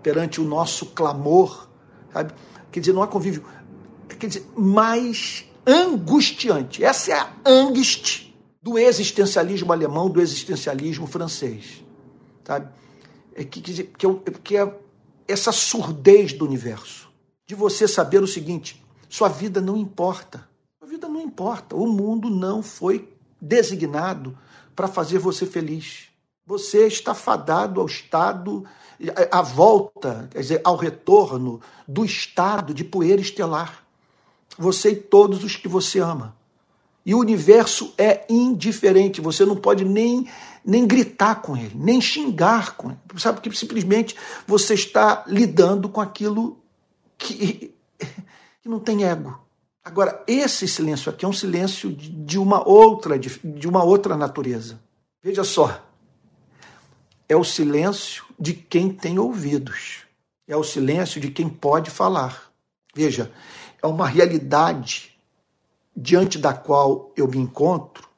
[0.03, 1.69] perante o nosso clamor,
[2.13, 2.35] sabe?
[2.71, 3.45] Quer dizer, não há convívio,
[4.19, 6.85] quer dizer, mais angustiante.
[6.85, 11.83] Essa é a angst do existencialismo alemão, do existencialismo francês.
[12.45, 12.69] Sabe?
[13.35, 13.85] É que, que,
[14.43, 14.75] que é
[15.27, 17.11] essa surdez do universo.
[17.47, 20.49] De você saber o seguinte: sua vida não importa.
[20.79, 21.75] Sua vida não importa.
[21.77, 24.39] O mundo não foi designado
[24.77, 26.09] para fazer você feliz.
[26.47, 28.65] Você está fadado ao estado,
[29.31, 33.82] à volta, quer dizer, ao retorno do estado de poeira estelar
[34.59, 36.37] você e todos os que você ama.
[37.05, 40.29] E o universo é indiferente, você não pode nem,
[40.65, 42.99] nem gritar com ele, nem xingar com ele.
[43.17, 43.41] Sabe?
[43.41, 44.15] Porque simplesmente
[44.47, 46.61] você está lidando com aquilo
[47.19, 47.75] que,
[48.63, 49.41] que não tem ego.
[49.85, 54.81] Agora, esse silêncio aqui é um silêncio de uma outra, de uma outra natureza.
[55.21, 55.85] Veja só.
[57.29, 60.05] É o silêncio de quem tem ouvidos.
[60.47, 62.53] É o silêncio de quem pode falar.
[62.95, 63.33] Veja,
[63.83, 65.19] é uma realidade
[65.95, 68.09] diante da qual eu me encontro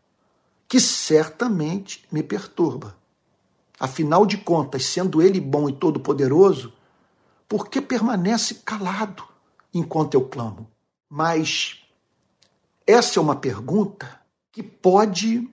[0.68, 2.96] que certamente me perturba.
[3.78, 6.72] Afinal de contas, sendo Ele bom e todo-poderoso,
[7.48, 9.24] por que permanece calado
[9.72, 10.68] enquanto eu clamo?
[11.08, 11.84] Mas
[12.86, 14.20] essa é uma pergunta
[14.52, 15.48] que pode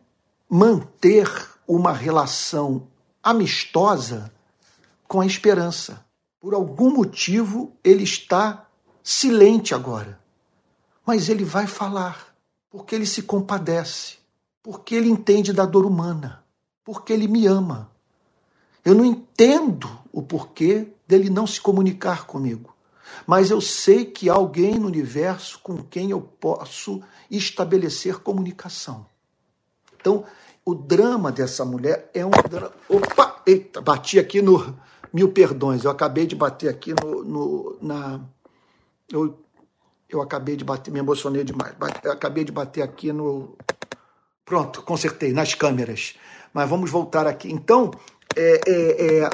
[0.50, 1.28] manter
[1.68, 2.88] uma relação
[3.24, 4.32] amistosa
[5.08, 6.06] com a esperança.
[6.40, 8.68] Por algum motivo, ele está
[9.04, 10.20] silente agora.
[11.06, 12.36] Mas ele vai falar,
[12.70, 14.18] porque ele se compadece,
[14.62, 16.44] porque ele entende da dor humana,
[16.84, 17.92] porque ele me ama.
[18.84, 22.76] Eu não entendo o porquê dele não se comunicar comigo,
[23.26, 29.06] mas eu sei que há alguém no universo com quem eu posso estabelecer comunicação.
[30.00, 30.26] Então,
[30.66, 32.72] o drama dessa mulher é um drama.
[32.88, 33.42] Opa!
[33.46, 34.78] Eita, bati aqui no.
[35.14, 38.22] Mil perdões, eu acabei de bater aqui no, no na
[39.12, 39.40] eu,
[40.10, 41.74] eu acabei de bater, me emocionei demais.
[41.76, 43.58] Bate, acabei de bater aqui no.
[44.46, 46.16] Pronto, consertei, nas câmeras.
[46.54, 47.52] Mas vamos voltar aqui.
[47.52, 47.92] Então,
[48.36, 49.30] é, é, é,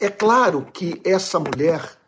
[0.00, 1.98] é claro que essa mulher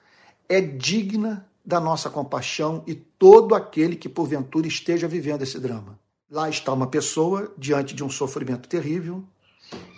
[0.48, 5.98] é digna da nossa compaixão e todo aquele que porventura esteja vivendo esse drama.
[6.31, 9.24] Lá está uma pessoa diante de um sofrimento terrível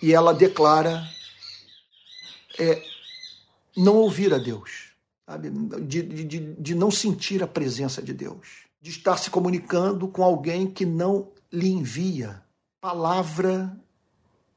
[0.03, 1.03] e ela declara
[2.59, 2.83] é,
[3.77, 4.92] não ouvir a Deus,
[5.27, 5.51] sabe?
[5.81, 10.67] De, de, de não sentir a presença de Deus, de estar se comunicando com alguém
[10.67, 12.43] que não lhe envia
[12.81, 13.77] palavra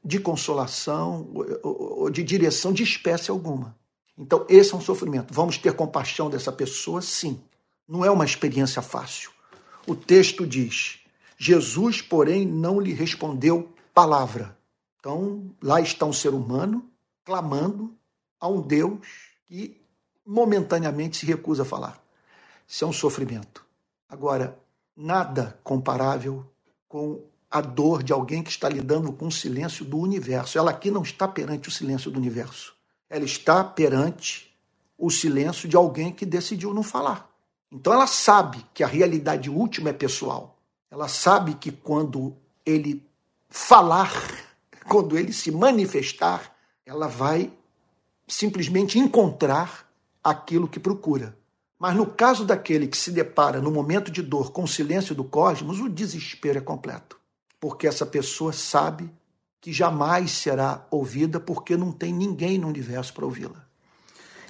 [0.04, 1.28] de consolação
[1.62, 3.76] ou de direção de espécie alguma.
[4.16, 5.34] Então, esse é um sofrimento.
[5.34, 7.02] Vamos ter compaixão dessa pessoa?
[7.02, 7.40] Sim.
[7.86, 9.30] Não é uma experiência fácil.
[9.86, 11.00] O texto diz:
[11.36, 14.56] Jesus, porém, não lhe respondeu palavra.
[14.98, 16.88] Então, lá está um ser humano
[17.24, 17.94] clamando
[18.40, 18.98] a um Deus
[19.44, 19.80] que
[20.26, 22.02] momentaneamente se recusa a falar.
[22.66, 23.64] Isso é um sofrimento.
[24.08, 24.58] Agora,
[24.96, 26.44] nada comparável
[26.88, 30.58] com a dor de alguém que está lidando com o silêncio do universo.
[30.58, 32.74] Ela aqui não está perante o silêncio do universo.
[33.08, 34.52] Ela está perante
[34.98, 37.30] o silêncio de alguém que decidiu não falar.
[37.70, 40.58] Então ela sabe que a realidade última é pessoal.
[40.90, 43.06] Ela sabe que quando ele
[43.48, 44.10] falar,
[44.88, 46.52] quando ele se manifestar,
[46.84, 47.52] ela vai
[48.26, 49.85] simplesmente encontrar
[50.30, 51.36] aquilo que procura.
[51.78, 55.22] Mas no caso daquele que se depara no momento de dor com o silêncio do
[55.22, 57.16] cosmos, o desespero é completo.
[57.60, 59.08] Porque essa pessoa sabe
[59.60, 63.64] que jamais será ouvida porque não tem ninguém no universo para ouvi-la.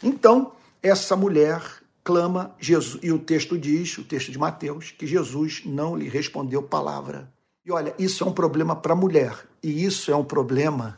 [0.03, 1.63] Então, essa mulher
[2.03, 6.63] clama Jesus, e o texto diz, o texto de Mateus, que Jesus não lhe respondeu
[6.63, 7.31] palavra.
[7.65, 10.97] E olha, isso é um problema para a mulher, e isso é um problema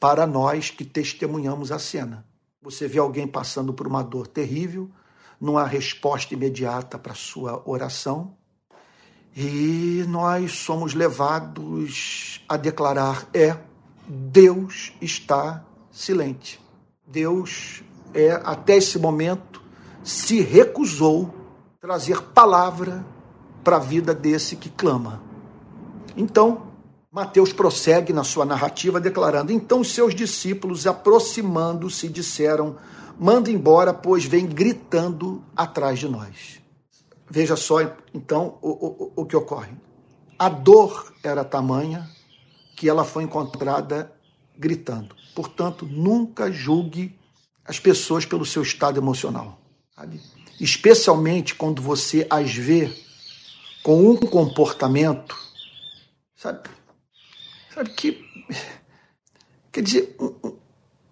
[0.00, 2.31] para nós que testemunhamos a cena.
[2.62, 4.88] Você vê alguém passando por uma dor terrível,
[5.40, 8.36] não há resposta imediata para a sua oração,
[9.34, 13.56] e nós somos levados a declarar: é,
[14.06, 16.60] Deus está silente.
[17.06, 17.82] Deus
[18.14, 19.60] é, até esse momento,
[20.04, 21.34] se recusou
[21.80, 23.04] trazer palavra
[23.64, 25.20] para a vida desse que clama.
[26.16, 26.71] Então,
[27.12, 32.78] Mateus prossegue na sua narrativa declarando: Então os seus discípulos, aproximando-se, disseram:
[33.20, 36.58] Manda embora, pois vem gritando atrás de nós.
[37.28, 37.80] Veja só,
[38.14, 39.72] então, o, o, o que ocorre.
[40.38, 42.08] A dor era tamanha
[42.74, 44.10] que ela foi encontrada
[44.58, 45.14] gritando.
[45.34, 47.14] Portanto, nunca julgue
[47.64, 49.60] as pessoas pelo seu estado emocional.
[49.94, 50.20] Sabe?
[50.58, 52.92] Especialmente quando você as vê
[53.82, 55.36] com um comportamento,
[56.34, 56.68] sabe?
[57.74, 58.24] Sabe que.
[59.70, 60.52] Quer dizer, um,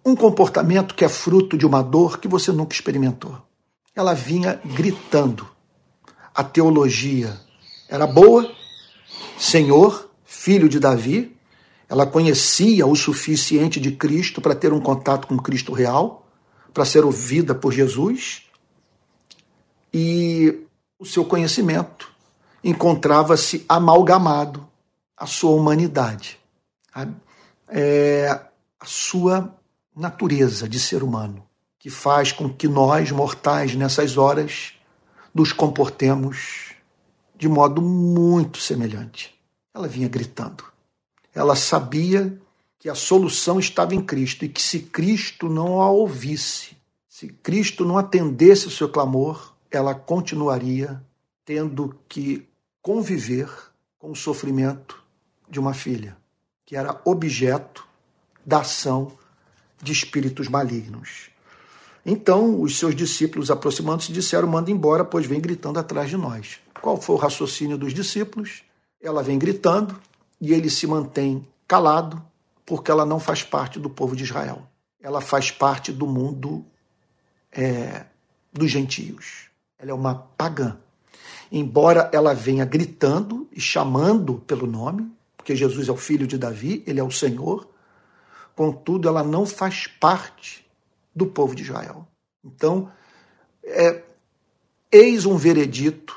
[0.05, 3.41] um comportamento que é fruto de uma dor que você nunca experimentou.
[3.95, 5.49] Ela vinha gritando
[6.35, 7.39] a teologia
[7.87, 8.51] era boa,
[9.39, 11.37] Senhor, filho de Davi,
[11.87, 16.27] ela conhecia o suficiente de Cristo para ter um contato com Cristo real,
[16.73, 18.45] para ser ouvida por Jesus,
[19.93, 20.67] e
[20.99, 22.11] o seu conhecimento
[22.65, 24.67] encontrava-se amalgamado
[25.15, 26.40] à sua humanidade,
[27.69, 28.29] é,
[28.79, 29.55] a sua
[29.95, 31.47] natureza de ser humano,
[31.79, 34.75] que faz com que nós, mortais, nessas horas,
[35.35, 36.75] nos comportemos
[37.37, 39.35] de modo muito semelhante.
[39.75, 40.65] Ela vinha gritando.
[41.35, 42.39] Ela sabia
[42.79, 46.77] que a solução estava em Cristo e que se Cristo não a ouvisse,
[47.09, 51.03] se Cristo não atendesse o seu clamor, ela continuaria
[51.45, 52.49] tendo que
[52.81, 53.49] conviver
[53.99, 55.03] com o sofrimento
[55.49, 56.17] de uma filha,
[56.71, 57.85] que era objeto
[58.47, 59.11] da ação
[59.83, 61.29] de espíritos malignos.
[62.07, 66.61] Então, os seus discípulos, aproximando-se, disseram: Manda embora, pois vem gritando atrás de nós.
[66.81, 68.63] Qual foi o raciocínio dos discípulos?
[69.03, 70.01] Ela vem gritando
[70.41, 72.23] e ele se mantém calado,
[72.65, 74.63] porque ela não faz parte do povo de Israel.
[75.03, 76.65] Ela faz parte do mundo
[77.51, 78.05] é,
[78.53, 79.49] dos gentios.
[79.77, 80.77] Ela é uma pagã.
[81.51, 86.85] Embora ela venha gritando e chamando pelo nome, porque Jesus é o filho de Davi,
[86.87, 87.67] ele é o Senhor,
[88.55, 90.67] contudo, ela não faz parte
[91.17, 92.07] do povo de Israel.
[92.45, 92.93] Então,
[93.65, 94.05] é,
[94.93, 96.15] eis um veredito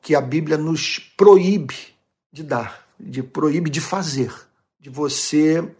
[0.00, 1.76] que a Bíblia nos proíbe
[2.32, 4.32] de dar, de proíbe de fazer,
[4.80, 5.70] de você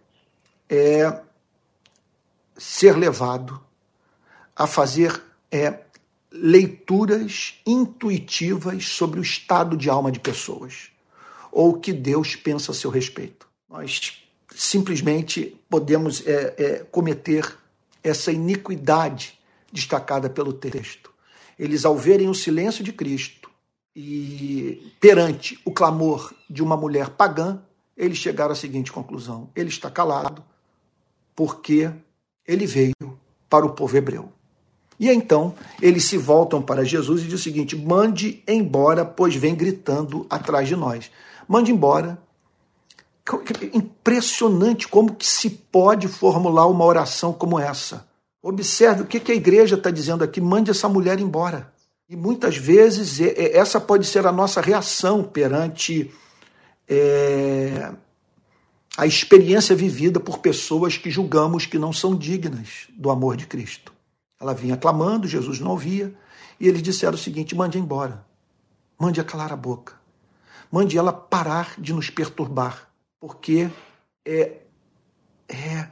[0.68, 1.18] é,
[2.59, 3.59] ser levado
[4.55, 5.18] a fazer
[5.51, 5.80] é,
[6.30, 10.89] leituras intuitivas sobre o estado de alma de pessoas
[11.53, 13.46] ou o que Deus pensa a seu respeito.
[13.68, 14.22] Nós
[14.55, 17.57] simplesmente podemos é, é, cometer
[18.03, 19.38] essa iniquidade
[19.72, 21.11] destacada pelo texto.
[21.59, 23.51] Eles, ao verem o silêncio de Cristo
[23.94, 27.61] e perante o clamor de uma mulher pagã,
[27.96, 30.42] eles chegaram à seguinte conclusão: ele está calado
[31.36, 31.90] porque
[32.46, 34.32] ele veio para o povo hebreu.
[34.98, 39.55] E então eles se voltam para Jesus e diz o seguinte: mande embora, pois vem
[39.55, 41.11] gritando atrás de nós.
[41.51, 42.16] Mande embora.
[43.74, 48.09] Impressionante como que se pode formular uma oração como essa.
[48.40, 51.72] Observe o que a igreja está dizendo aqui: mande essa mulher embora.
[52.09, 56.12] E muitas vezes essa pode ser a nossa reação perante
[56.88, 57.92] é,
[58.96, 63.92] a experiência vivida por pessoas que julgamos que não são dignas do amor de Cristo.
[64.40, 66.14] Ela vinha clamando, Jesus não ouvia,
[66.61, 68.24] e eles disseram o seguinte: mande embora,
[68.96, 69.99] mande-a calar a boca,
[70.71, 73.68] mande ela parar de nos perturbar, porque
[74.25, 74.59] é,
[75.49, 75.89] é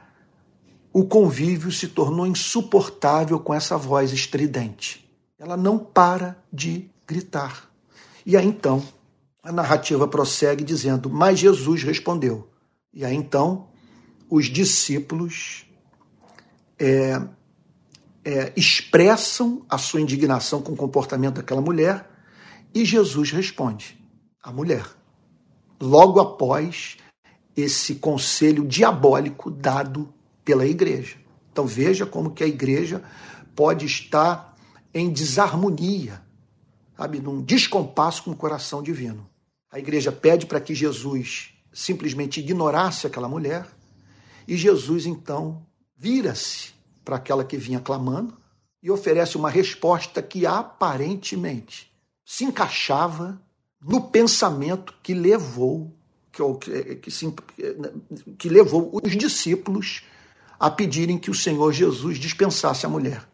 [0.93, 5.07] o convívio se tornou insuportável com essa voz estridente.
[5.37, 7.69] Ela não para de gritar.
[8.25, 8.83] E aí então
[9.43, 12.49] a narrativa prossegue dizendo: Mas Jesus respondeu.
[12.93, 13.67] E aí então
[14.29, 15.65] os discípulos
[16.77, 17.21] é,
[18.23, 22.09] é, expressam a sua indignação com o comportamento daquela mulher
[22.73, 23.98] e Jesus responde
[24.41, 24.85] à mulher.
[25.81, 26.97] Logo após
[27.55, 30.13] esse conselho diabólico dado
[30.43, 31.17] pela igreja.
[31.51, 33.03] Então veja como que a igreja
[33.55, 34.55] pode estar
[34.93, 36.21] em desarmonia,
[36.95, 39.29] sabe, num descompasso com o coração divino.
[39.71, 43.67] A igreja pede para que Jesus simplesmente ignorasse aquela mulher
[44.47, 45.65] e Jesus então
[45.95, 46.73] vira-se
[47.05, 48.37] para aquela que vinha clamando
[48.81, 51.91] e oferece uma resposta que aparentemente
[52.25, 53.39] se encaixava
[53.81, 55.93] no pensamento que levou
[56.31, 57.11] que, que,
[58.37, 60.03] que levou os discípulos
[60.59, 63.27] a pedirem que o Senhor Jesus dispensasse a mulher.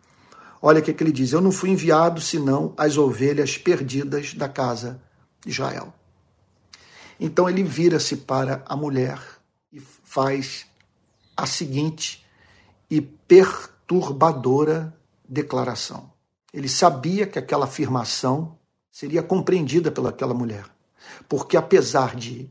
[0.62, 4.48] Olha o que, que ele diz: Eu não fui enviado senão as ovelhas perdidas da
[4.48, 5.02] casa
[5.44, 5.94] de Israel.
[7.20, 9.20] Então ele vira-se para a mulher
[9.72, 10.66] e faz
[11.36, 12.26] a seguinte
[12.90, 14.96] e perturbadora
[15.28, 16.12] declaração.
[16.54, 18.58] Ele sabia que aquela afirmação
[18.96, 20.64] seria compreendida pelaquela mulher,
[21.28, 22.50] porque apesar de,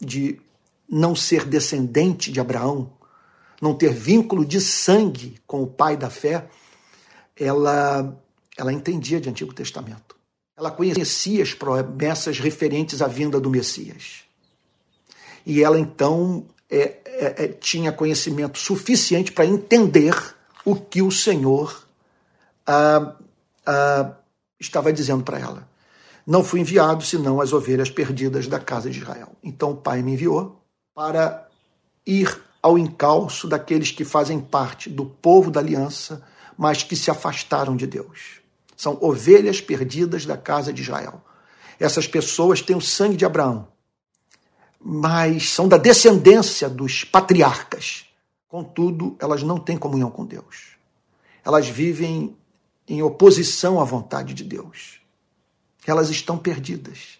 [0.00, 0.40] de
[0.88, 2.92] não ser descendente de Abraão,
[3.60, 6.48] não ter vínculo de sangue com o pai da fé,
[7.36, 8.16] ela,
[8.56, 10.14] ela entendia de Antigo Testamento.
[10.56, 14.22] Ela conhecia as promessas referentes à vinda do Messias.
[15.44, 20.14] E ela então é, é, é, tinha conhecimento suficiente para entender
[20.64, 21.84] o que o Senhor
[22.64, 23.16] ah,
[23.66, 24.14] ah,
[24.60, 25.68] estava dizendo para ela.
[26.26, 29.32] Não fui enviado senão as ovelhas perdidas da casa de Israel.
[29.42, 30.62] Então o Pai me enviou
[30.94, 31.48] para
[32.06, 36.22] ir ao encalço daqueles que fazem parte do povo da aliança,
[36.56, 38.40] mas que se afastaram de Deus.
[38.76, 41.22] São ovelhas perdidas da casa de Israel.
[41.78, 43.68] Essas pessoas têm o sangue de Abraão,
[44.80, 48.06] mas são da descendência dos patriarcas.
[48.48, 50.76] Contudo, elas não têm comunhão com Deus.
[51.44, 52.36] Elas vivem
[52.88, 55.00] em oposição à vontade de Deus.
[55.86, 57.18] Elas estão perdidas.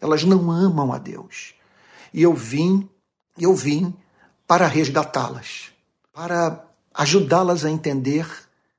[0.00, 1.54] Elas não amam a Deus.
[2.12, 2.88] E eu vim,
[3.38, 3.94] eu vim
[4.46, 5.72] para resgatá-las,
[6.12, 8.26] para ajudá-las a entender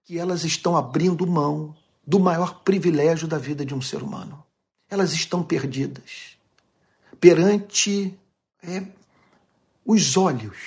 [0.03, 1.75] que elas estão abrindo mão
[2.05, 4.43] do maior privilégio da vida de um ser humano.
[4.89, 6.37] Elas estão perdidas
[7.19, 8.13] perante
[8.61, 8.83] é,
[9.85, 10.57] os olhos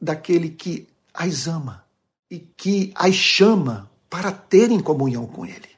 [0.00, 1.84] daquele que as ama
[2.30, 5.70] e que as chama para terem comunhão com Ele,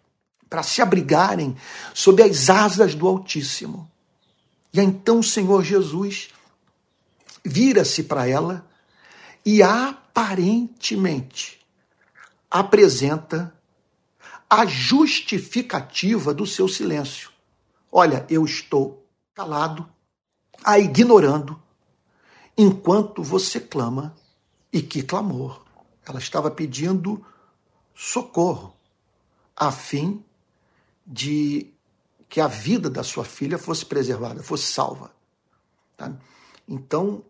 [0.48, 1.54] para se abrigarem
[1.92, 3.88] sob as asas do Altíssimo.
[4.72, 6.30] E então o Senhor Jesus
[7.44, 8.66] vira-se para ela
[9.44, 11.60] e aparentemente
[12.50, 13.54] apresenta
[14.48, 17.30] a justificativa do seu silêncio.
[17.90, 19.86] Olha, eu estou calado
[20.64, 21.60] a ignorando,
[22.56, 24.14] enquanto você clama.
[24.72, 25.62] E que clamor!
[26.06, 27.24] Ela estava pedindo
[27.94, 28.74] socorro,
[29.56, 30.24] a fim
[31.06, 31.72] de
[32.28, 35.10] que a vida da sua filha fosse preservada, fosse salva.
[35.96, 36.12] Tá?
[36.66, 37.22] Então,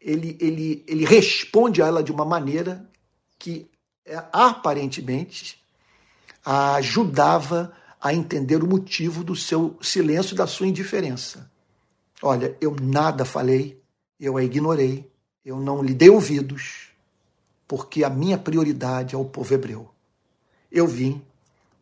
[0.00, 2.88] ele, ele, ele responde a ela de uma maneira
[3.38, 3.68] que
[4.04, 5.62] é, aparentemente
[6.44, 11.50] a ajudava a entender o motivo do seu silêncio e da sua indiferença.
[12.20, 13.80] Olha, eu nada falei,
[14.18, 15.08] eu a ignorei,
[15.44, 16.91] eu não lhe dei ouvidos,
[17.72, 19.88] porque a minha prioridade é o povo hebreu.
[20.70, 21.22] Eu vim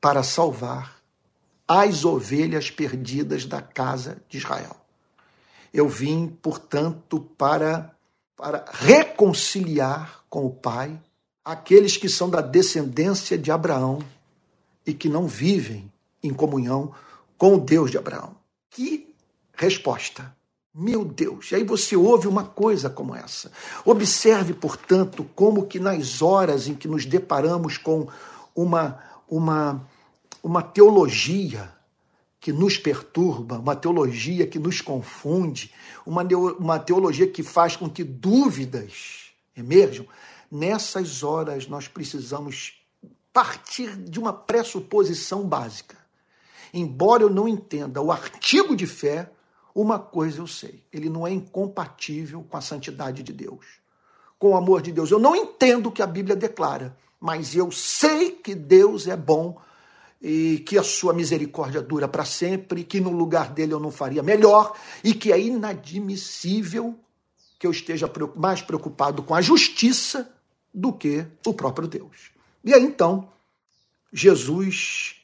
[0.00, 1.02] para salvar
[1.66, 4.76] as ovelhas perdidas da casa de Israel.
[5.74, 7.92] Eu vim, portanto, para,
[8.36, 10.96] para reconciliar com o Pai
[11.44, 13.98] aqueles que são da descendência de Abraão
[14.86, 16.94] e que não vivem em comunhão
[17.36, 18.36] com o Deus de Abraão.
[18.70, 19.12] Que
[19.56, 20.32] resposta.
[20.72, 23.50] Meu Deus, e aí você ouve uma coisa como essa.
[23.84, 28.06] Observe, portanto, como que nas horas em que nos deparamos com
[28.54, 29.84] uma, uma,
[30.42, 31.72] uma teologia
[32.38, 35.72] que nos perturba, uma teologia que nos confunde,
[36.06, 36.22] uma,
[36.58, 40.06] uma teologia que faz com que dúvidas emerjam,
[40.50, 42.80] nessas horas nós precisamos
[43.32, 45.96] partir de uma pressuposição básica.
[46.72, 49.30] Embora eu não entenda o artigo de fé,
[49.74, 53.66] uma coisa eu sei: ele não é incompatível com a santidade de Deus,
[54.38, 55.10] com o amor de Deus.
[55.10, 59.60] Eu não entendo o que a Bíblia declara, mas eu sei que Deus é bom
[60.20, 64.22] e que a sua misericórdia dura para sempre, que no lugar dele eu não faria
[64.22, 66.98] melhor e que é inadmissível
[67.58, 70.30] que eu esteja mais preocupado com a justiça
[70.72, 72.30] do que o próprio Deus.
[72.64, 73.28] E aí então,
[74.12, 75.16] Jesus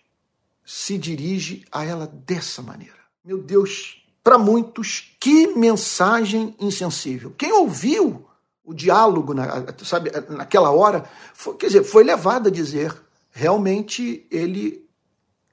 [0.64, 2.96] se dirige a ela dessa maneira.
[3.24, 7.32] Meu Deus, para muitos, que mensagem insensível.
[7.38, 8.26] Quem ouviu
[8.64, 12.92] o diálogo, na, sabe, naquela hora, foi, quer dizer, foi levado a dizer,
[13.30, 14.84] realmente ele,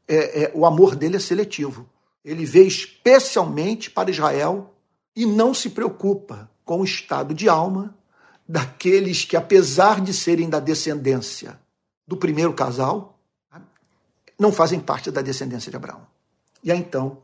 [0.07, 1.87] é, é, o amor dele é seletivo.
[2.25, 4.73] Ele vê especialmente para Israel
[5.15, 7.95] e não se preocupa com o estado de alma
[8.49, 11.59] daqueles que, apesar de serem da descendência
[12.07, 13.19] do primeiro casal,
[14.39, 16.07] não fazem parte da descendência de Abraão.
[16.63, 17.21] E aí então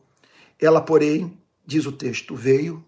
[0.60, 2.84] ela, porém, diz o texto, veio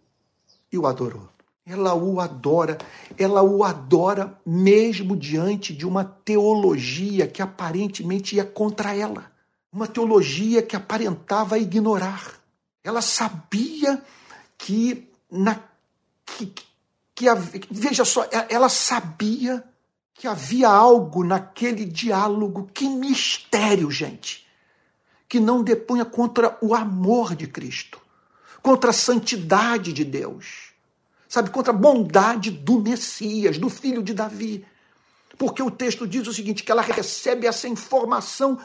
[0.71, 1.29] e o adorou.
[1.65, 2.77] Ela o adora,
[3.17, 9.31] ela o adora mesmo diante de uma teologia que aparentemente ia contra ela,
[9.71, 12.41] uma teologia que aparentava ignorar.
[12.83, 14.01] Ela sabia
[14.57, 15.59] que na
[16.25, 16.51] que,
[17.13, 17.25] que
[17.69, 19.63] veja só, ela sabia
[20.13, 24.40] que havia algo naquele diálogo, que mistério, gente
[25.31, 28.01] que não depunha contra o amor de Cristo,
[28.61, 30.73] contra a santidade de Deus,
[31.29, 34.65] sabe, contra a bondade do Messias, do filho de Davi.
[35.37, 38.59] Porque o texto diz o seguinte: que ela recebe essa informação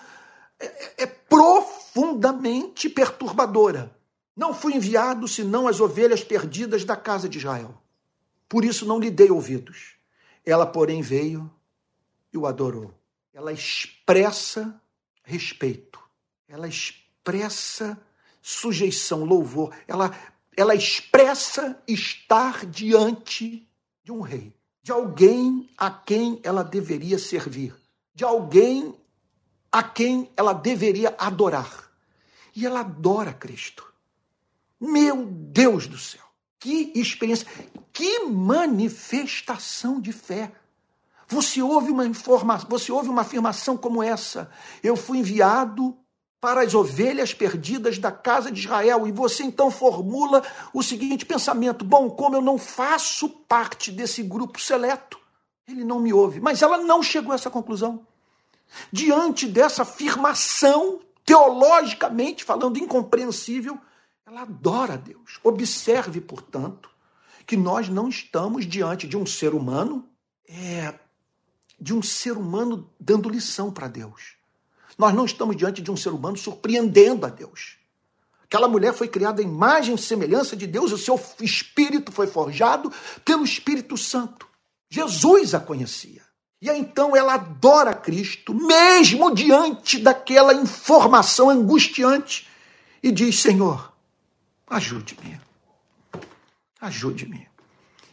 [0.59, 3.97] é, é, é profundamente perturbadora.
[4.35, 7.81] Não fui enviado senão as ovelhas perdidas da casa de Israel.
[8.49, 9.95] Por isso não lhe dei ouvidos.
[10.45, 11.49] Ela, porém, veio
[12.33, 12.93] e o adorou.
[13.33, 14.75] Ela expressa
[15.23, 16.05] respeito
[16.49, 18.01] ela expressa
[18.40, 20.16] sujeição, louvor, ela,
[20.57, 23.68] ela expressa estar diante
[24.05, 27.74] de um rei, de alguém a quem ela deveria servir,
[28.14, 28.94] de alguém
[29.72, 31.90] a quem ela deveria adorar.
[32.55, 33.84] E ela adora Cristo.
[34.80, 36.24] Meu Deus do céu!
[36.59, 37.47] Que experiência,
[37.92, 40.53] que manifestação de fé.
[41.28, 44.51] Você ouve uma informação, você ouve uma afirmação como essa:
[44.82, 45.99] eu fui enviado
[46.47, 49.09] para as ovelhas perdidas da casa de Israel.
[49.09, 54.61] E você então formula o seguinte pensamento: bom, como eu não faço parte desse grupo
[54.61, 55.18] seleto,
[55.66, 56.38] ele não me ouve.
[56.38, 58.07] Mas ela não chegou a essa conclusão.
[58.92, 63.76] Diante dessa afirmação, teologicamente falando, incompreensível,
[64.24, 65.40] ela adora a Deus.
[65.42, 66.88] Observe, portanto,
[67.44, 70.09] que nós não estamos diante de um ser humano,
[70.49, 70.94] é,
[71.80, 74.36] de um ser humano dando lição para Deus.
[74.97, 77.76] Nós não estamos diante de um ser humano surpreendendo a Deus.
[78.44, 82.92] Aquela mulher foi criada à imagem e semelhança de Deus, o seu espírito foi forjado
[83.24, 84.47] pelo Espírito Santo.
[84.88, 86.22] Jesus a conhecia.
[86.62, 92.49] E então ela adora Cristo, mesmo diante daquela informação angustiante,
[93.03, 93.92] e diz: Senhor,
[94.66, 95.40] ajude-me.
[96.80, 97.49] Ajude-me.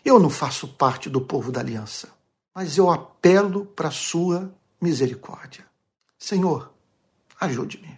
[0.04, 2.10] Eu não faço parte do povo da aliança,
[2.54, 5.66] mas eu apelo para a sua misericórdia.
[6.24, 6.72] Senhor,
[7.38, 7.98] ajude-me.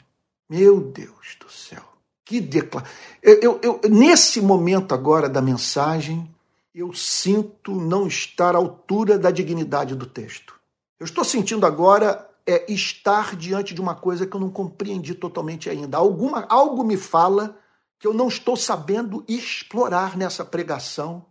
[0.50, 1.84] Meu Deus do céu.
[2.26, 2.96] Que declaração.
[3.22, 6.28] Eu, eu, eu, nesse momento agora da mensagem,
[6.74, 10.60] eu sinto não estar à altura da dignidade do texto.
[11.00, 15.70] Eu estou sentindo agora é estar diante de uma coisa que eu não compreendi totalmente
[15.70, 15.98] ainda.
[15.98, 17.56] Alguma, algo me fala
[18.00, 21.24] que eu não estou sabendo explorar nessa pregação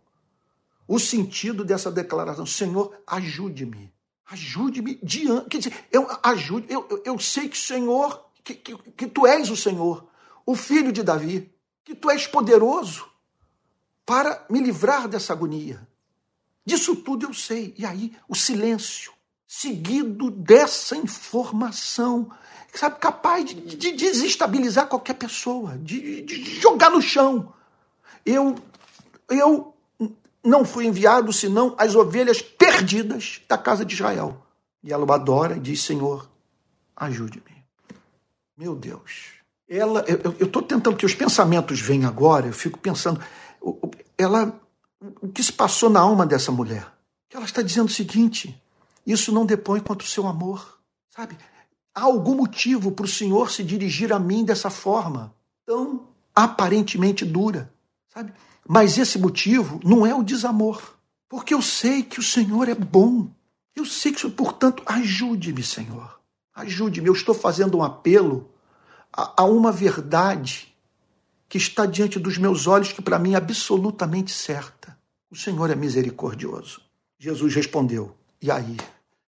[0.87, 2.45] o sentido dessa declaração.
[2.45, 3.93] Senhor, ajude-me.
[4.27, 5.49] Ajude-me diante.
[5.49, 9.49] Quer dizer, eu ajude, eu, eu, eu sei que Senhor, que, que, que tu és
[9.49, 10.07] o Senhor,
[10.45, 11.51] o filho de Davi,
[11.83, 13.07] que tu és poderoso
[14.05, 15.87] para me livrar dessa agonia.
[16.65, 17.73] Disso tudo eu sei.
[17.77, 19.13] E aí, o silêncio,
[19.47, 22.31] seguido dessa informação,
[22.73, 27.53] sabe, capaz de, de desestabilizar qualquer pessoa, de, de jogar no chão.
[28.25, 28.55] Eu,
[29.29, 29.74] eu
[30.45, 34.45] não fui enviado senão as ovelhas perdidas da casa de Israel.
[34.83, 36.29] E ela o adora e diz: Senhor,
[36.95, 37.65] ajude-me.
[38.57, 39.33] Meu Deus.
[39.67, 43.19] Ela, eu estou tentando que os pensamentos venham agora, eu fico pensando,
[44.15, 44.61] ela,
[45.19, 46.87] o que se passou na alma dessa mulher?
[47.33, 48.61] Ela está dizendo o seguinte:
[49.05, 50.79] isso não depõe contra o seu amor,
[51.09, 51.35] sabe?
[51.93, 55.33] Há algum motivo para o Senhor se dirigir a mim dessa forma,
[55.65, 57.73] tão aparentemente dura,
[58.13, 58.33] sabe?
[58.67, 60.95] Mas esse motivo não é o desamor,
[61.29, 63.29] porque eu sei que o Senhor é bom.
[63.75, 66.19] Eu sei que, portanto, ajude-me, Senhor.
[66.53, 67.07] Ajude-me.
[67.07, 68.49] Eu estou fazendo um apelo
[69.11, 70.73] a, a uma verdade
[71.47, 74.97] que está diante dos meus olhos, que para mim é absolutamente certa.
[75.29, 76.81] O Senhor é misericordioso.
[77.19, 78.77] Jesus respondeu: E aí?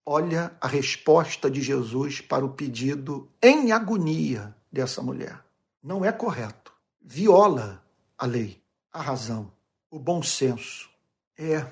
[0.10, 5.44] Olha a resposta de Jesus para o pedido em agonia dessa mulher.
[5.84, 6.72] Não é correto.
[7.02, 7.84] Viola
[8.18, 8.62] a lei,
[8.98, 9.52] a razão,
[9.92, 10.90] o bom senso.
[11.38, 11.68] É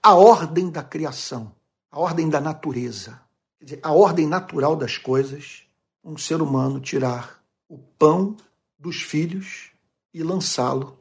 [0.00, 1.52] a ordem da criação,
[1.90, 3.20] a ordem da natureza.
[3.60, 5.64] Dizer, a ordem natural das coisas,
[6.04, 8.36] um ser humano tirar o pão
[8.78, 9.72] dos filhos
[10.14, 10.96] e lançá-lo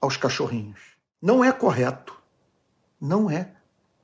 [0.00, 0.80] aos cachorrinhos.
[1.20, 2.20] Não é correto.
[3.00, 3.52] Não é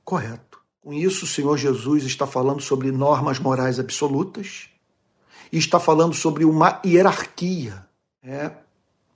[0.05, 0.61] correto.
[0.79, 4.69] Com isso, o Senhor Jesus está falando sobre normas morais absolutas
[5.51, 7.85] e está falando sobre uma hierarquia
[8.23, 8.51] é,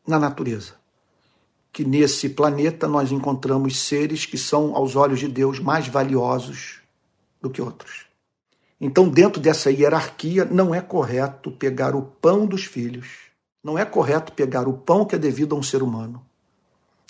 [0.06, 0.83] na natureza.
[1.74, 6.80] Que nesse planeta nós encontramos seres que são, aos olhos de Deus, mais valiosos
[7.42, 8.06] do que outros.
[8.80, 13.08] Então, dentro dessa hierarquia, não é correto pegar o pão dos filhos,
[13.62, 16.24] não é correto pegar o pão que é devido a um ser humano.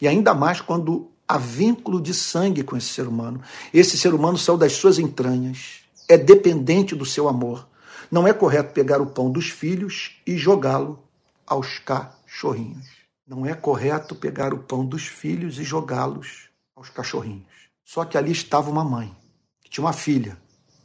[0.01, 3.41] E ainda mais quando há vínculo de sangue com esse ser humano.
[3.73, 7.67] Esse ser humano saiu das suas entranhas, é dependente do seu amor.
[8.11, 10.99] Não é correto pegar o pão dos filhos e jogá-lo
[11.47, 13.02] aos cachorrinhos.
[13.25, 17.69] Não é correto pegar o pão dos filhos e jogá-los aos cachorrinhos.
[17.83, 19.15] Só que ali estava uma mãe,
[19.61, 20.37] que tinha uma filha,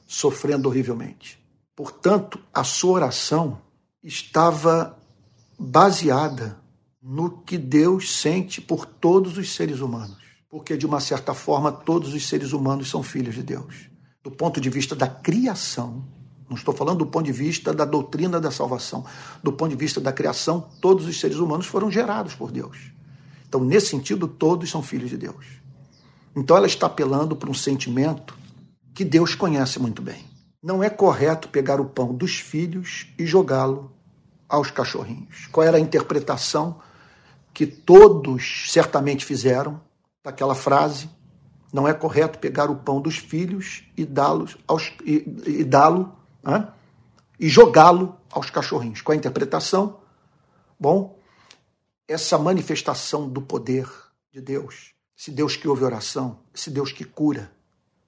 [0.07, 1.39] sofrendo horrivelmente.
[1.75, 3.61] Portanto, a sua oração
[4.03, 4.99] estava
[5.59, 6.59] baseada
[7.03, 12.15] no que Deus sente por todos os seres humanos porque de uma certa forma todos
[12.15, 13.91] os seres humanos são filhos de Deus.
[14.23, 16.05] Do ponto de vista da criação,
[16.49, 19.05] não estou falando do ponto de vista da doutrina da salvação,
[19.43, 22.91] do ponto de vista da criação, todos os seres humanos foram gerados por Deus.
[23.47, 25.47] Então, nesse sentido, todos são filhos de Deus.
[26.35, 28.35] Então, ela está apelando para um sentimento
[28.95, 30.25] que Deus conhece muito bem.
[30.63, 33.93] Não é correto pegar o pão dos filhos e jogá-lo
[34.49, 35.47] aos cachorrinhos.
[35.53, 36.81] Qual era a interpretação
[37.53, 39.81] que todos certamente fizeram
[40.25, 41.09] daquela frase,
[41.73, 44.49] não é correto pegar o pão dos filhos e dá-lo
[45.05, 46.73] e, e dá-lo né?
[47.39, 49.01] e jogá-lo aos cachorrinhos.
[49.01, 50.01] Qual a interpretação?
[50.79, 51.19] Bom,
[52.07, 53.89] essa manifestação do poder
[54.33, 57.53] de Deus, esse Deus que ouve oração, esse Deus que cura,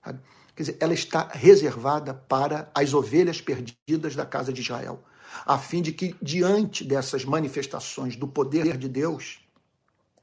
[0.04, 0.20] sabe?
[0.54, 5.02] quer dizer, ela está reservada para as ovelhas perdidas da casa de Israel,
[5.46, 9.40] a fim de que diante dessas manifestações do poder de Deus,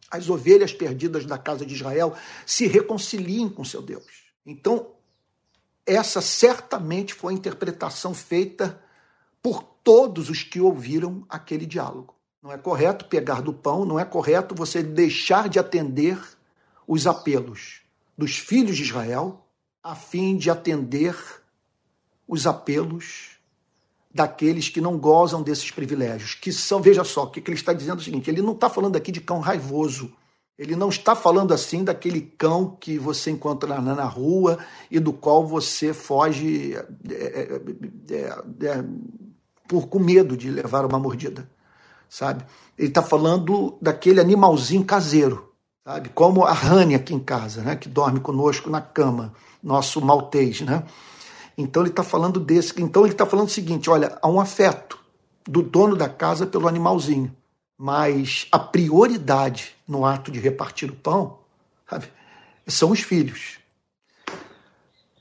[0.09, 4.27] as ovelhas perdidas da casa de Israel se reconciliem com seu Deus.
[4.45, 4.91] Então,
[5.87, 8.79] essa certamente foi a interpretação feita
[9.41, 12.13] por todos os que ouviram aquele diálogo.
[12.43, 16.19] Não é correto pegar do pão, não é correto você deixar de atender
[16.85, 17.81] os apelos
[18.17, 19.45] dos filhos de Israel
[19.81, 21.15] a fim de atender
[22.27, 23.37] os apelos
[24.13, 27.99] daqueles que não gozam desses privilégios, que são, veja só, o que ele está dizendo
[27.99, 30.13] é o seguinte: ele não está falando aqui de cão raivoso.
[30.57, 34.57] Ele não está falando assim daquele cão que você encontra na, rua
[34.89, 37.61] e do qual você foge é, é,
[38.09, 38.83] é, é
[39.67, 41.47] por, com medo de levar uma mordida,
[42.09, 42.43] sabe?
[42.77, 45.51] Ele está falando daquele animalzinho caseiro,
[45.85, 46.09] sabe?
[46.09, 47.75] Como a Rani aqui em casa, né?
[47.75, 50.83] Que dorme conosco na cama, nosso maltês, né?
[51.57, 52.81] Então ele está falando desse.
[52.81, 54.97] Então ele está falando o seguinte: olha, há um afeto
[55.47, 57.35] do dono da casa pelo animalzinho,
[57.77, 61.37] mas a prioridade no ato de repartir o pão
[61.87, 62.07] sabe,
[62.65, 63.59] são os filhos.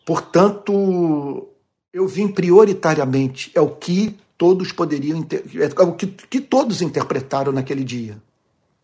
[0.07, 1.49] Portanto,
[1.93, 5.27] eu vim prioritariamente, é o que todos poderiam,
[5.79, 8.21] é o que, que todos interpretaram naquele dia.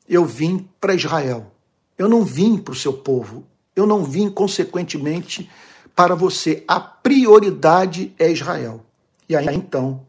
[0.09, 1.53] Eu vim para Israel.
[1.97, 3.47] Eu não vim para o seu povo.
[3.75, 5.49] Eu não vim, consequentemente,
[5.95, 8.85] para você a prioridade é Israel.
[9.29, 10.05] E aí então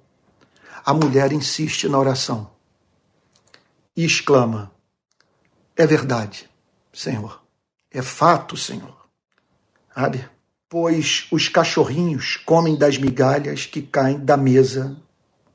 [0.85, 2.52] a mulher insiste na oração
[3.95, 4.71] e exclama:
[5.75, 6.49] É verdade,
[6.91, 7.41] Senhor.
[7.91, 9.07] É fato, Senhor.
[9.93, 10.27] Sabe?
[10.67, 14.97] Pois os cachorrinhos comem das migalhas que caem da mesa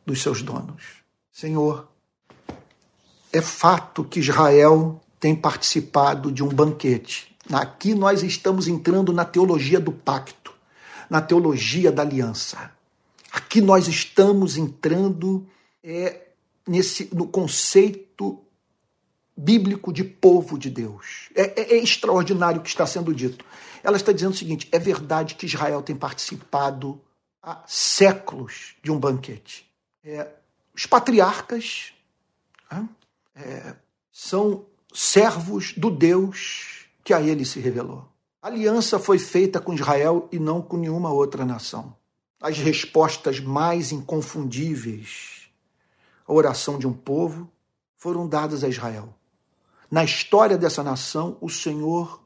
[0.06, 0.82] dos seus donos.
[1.32, 1.88] Senhor,
[3.32, 9.80] é fato que Israel tem participado de um banquete Aqui nós estamos entrando na teologia
[9.80, 10.52] do pacto,
[11.08, 12.70] na teologia da aliança.
[13.32, 15.46] Aqui nós estamos entrando
[15.82, 16.27] é,
[16.68, 18.44] nesse no conceito
[19.38, 21.30] bíblico de povo de Deus.
[21.34, 23.44] É, é, é, extraordinário o que está sendo dito.
[23.82, 27.00] Ela está dizendo o seguinte: é verdade que Israel tem participado
[27.40, 29.66] há séculos de um banquete.
[30.04, 30.28] É,
[30.74, 31.92] os patriarcas
[33.34, 33.74] é,
[34.12, 38.08] são servos do Deus que a ele se revelou.
[38.42, 41.96] A aliança foi feita com Israel e não com nenhuma outra nação.
[42.40, 45.37] As respostas mais inconfundíveis
[46.28, 47.50] à oração de um povo
[47.96, 49.12] foram dadas a Israel.
[49.90, 52.22] Na história dessa nação, o Senhor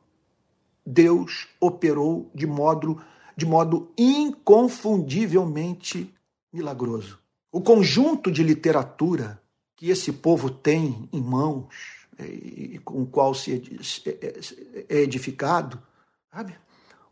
[0.84, 3.00] Deus operou de modo,
[3.36, 6.12] de modo inconfundivelmente
[6.52, 7.20] milagroso.
[7.52, 9.40] O conjunto de literatura
[9.76, 13.62] que esse povo tem em mãos e com o qual se
[14.88, 15.80] é edificado,
[16.32, 16.56] sabe?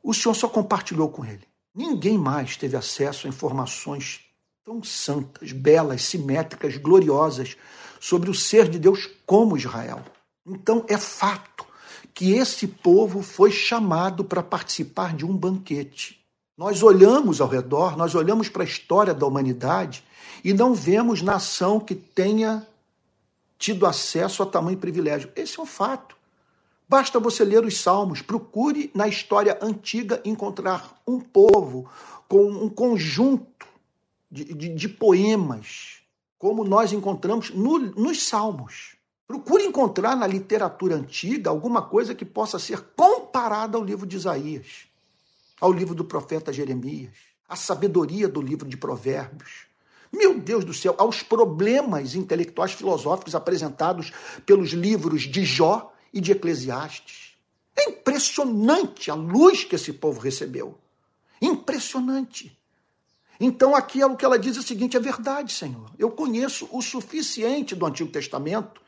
[0.02, 1.46] O Senhor só compartilhou com ele.
[1.74, 4.29] Ninguém mais teve acesso a informações
[4.70, 7.56] tão santas, belas, simétricas, gloriosas
[7.98, 10.00] sobre o ser de Deus como Israel.
[10.46, 11.66] Então é fato
[12.14, 16.24] que esse povo foi chamado para participar de um banquete.
[16.56, 20.04] Nós olhamos ao redor, nós olhamos para a história da humanidade
[20.44, 22.64] e não vemos nação que tenha
[23.58, 25.32] tido acesso a tamanho privilégio.
[25.34, 26.14] Esse é um fato.
[26.88, 31.90] Basta você ler os Salmos, procure na história antiga encontrar um povo
[32.28, 33.50] com um conjunto
[34.30, 35.98] de, de, poemas,
[36.38, 38.96] como nós encontramos no, nos Salmos.
[39.26, 44.86] Procure encontrar na literatura antiga alguma coisa que possa ser comparada ao livro de Isaías,
[45.60, 47.12] ao livro do profeta Jeremias,
[47.48, 49.66] à sabedoria do livro de Provérbios.
[50.12, 54.12] Meu Deus do céu, aos problemas intelectuais filosóficos apresentados
[54.44, 57.36] pelos livros de Jó e de Eclesiastes.
[57.76, 60.76] É impressionante a luz que esse povo recebeu.
[61.40, 62.59] Impressionante.
[63.40, 65.90] Então, aqui é o que ela diz é o seguinte: é verdade, Senhor.
[65.98, 68.82] Eu conheço o suficiente do Antigo Testamento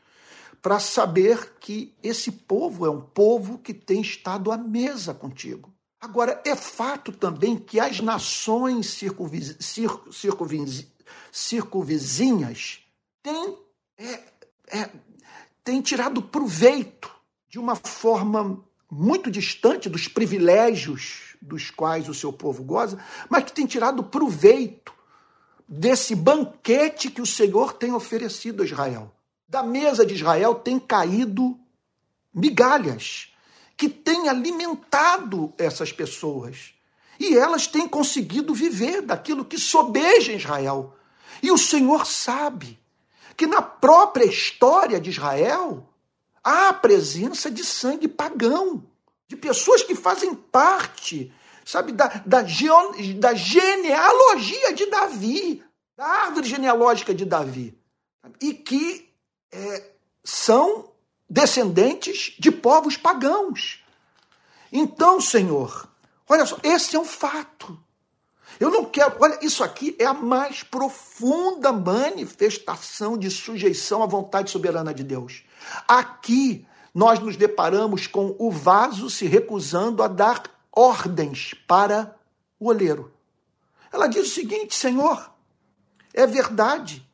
[0.61, 5.73] para saber que esse povo é um povo que tem estado à mesa contigo.
[5.99, 9.57] Agora, é fato também que as nações circunviz...
[10.11, 10.85] circunviz...
[11.31, 12.79] circunvizinhas
[13.23, 13.57] têm,
[13.97, 14.19] é,
[14.67, 14.89] é,
[15.63, 17.11] têm tirado proveito
[17.49, 22.97] de uma forma muito distante dos privilégios dos quais o seu povo goza,
[23.29, 24.93] mas que tem tirado proveito
[25.67, 29.13] desse banquete que o Senhor tem oferecido a Israel.
[29.47, 31.59] Da mesa de Israel tem caído
[32.33, 33.33] migalhas
[33.75, 36.73] que têm alimentado essas pessoas.
[37.19, 40.95] E elas têm conseguido viver daquilo que sobeja Israel.
[41.41, 42.79] E o Senhor sabe
[43.35, 45.87] que na própria história de Israel
[46.43, 48.83] há a presença de sangue pagão
[49.33, 51.33] de pessoas que fazem parte,
[51.65, 55.63] sabe, da, da, da genealogia de Davi,
[55.97, 57.75] da árvore genealógica de Davi,
[58.39, 59.09] e que
[59.51, 59.91] é,
[60.23, 60.91] são
[61.27, 63.83] descendentes de povos pagãos.
[64.71, 65.89] Então, Senhor,
[66.29, 67.77] olha só, esse é um fato.
[68.59, 69.15] Eu não quero.
[69.19, 75.43] Olha, isso aqui é a mais profunda manifestação de sujeição à vontade soberana de Deus.
[75.87, 82.15] Aqui nós nos deparamos com o vaso se recusando a dar ordens para
[82.59, 83.11] o oleiro.
[83.91, 85.31] Ela diz o seguinte: Senhor,
[86.13, 87.07] é verdade,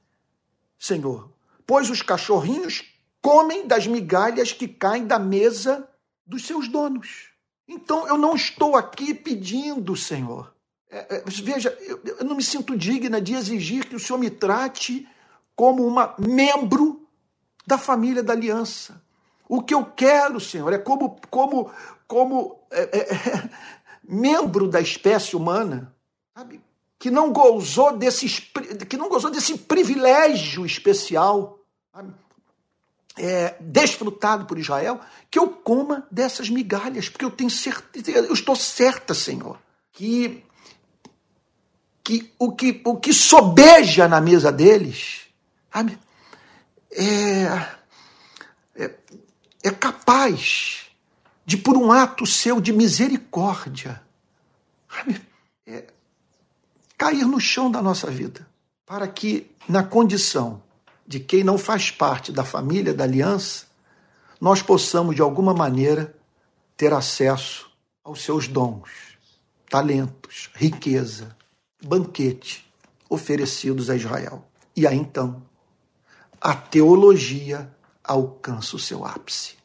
[0.77, 1.31] Senhor,
[1.65, 2.83] pois os cachorrinhos
[3.21, 5.87] comem das migalhas que caem da mesa
[6.25, 7.29] dos seus donos.
[7.67, 10.53] Então eu não estou aqui pedindo, Senhor.
[10.89, 14.29] É, é, veja, eu, eu não me sinto digna de exigir que o Senhor me
[14.29, 15.07] trate
[15.55, 17.07] como uma membro
[17.67, 19.03] da família da aliança.
[19.49, 21.71] O que eu quero, Senhor, é como, como,
[22.07, 23.49] como é, é, é,
[24.07, 25.91] membro da espécie humana,
[26.35, 26.61] sabe?
[26.99, 28.27] que não gozou desse,
[28.87, 31.57] que não gozou desse privilégio especial,
[33.17, 34.99] é, desfrutado por Israel,
[35.31, 39.57] que eu coma dessas migalhas, porque eu tenho certeza, eu estou certa, Senhor,
[39.91, 40.43] que,
[42.03, 45.21] que o que o que sobeja na mesa deles,
[45.71, 45.97] sabe,
[46.91, 47.65] é,
[48.75, 48.93] é
[49.69, 50.87] é capaz
[51.45, 54.01] de, por um ato seu de misericórdia,
[55.65, 55.85] é,
[56.97, 58.47] cair no chão da nossa vida,
[58.85, 60.61] para que, na condição
[61.07, 63.67] de quem não faz parte da família da aliança,
[64.41, 66.15] nós possamos, de alguma maneira,
[66.75, 67.69] ter acesso
[68.03, 68.89] aos seus dons,
[69.69, 71.35] talentos, riqueza,
[71.83, 72.67] banquete
[73.07, 74.47] oferecidos a Israel.
[74.75, 75.43] E aí então,
[76.41, 77.71] a teologia
[78.03, 79.58] alcança o seu ápice.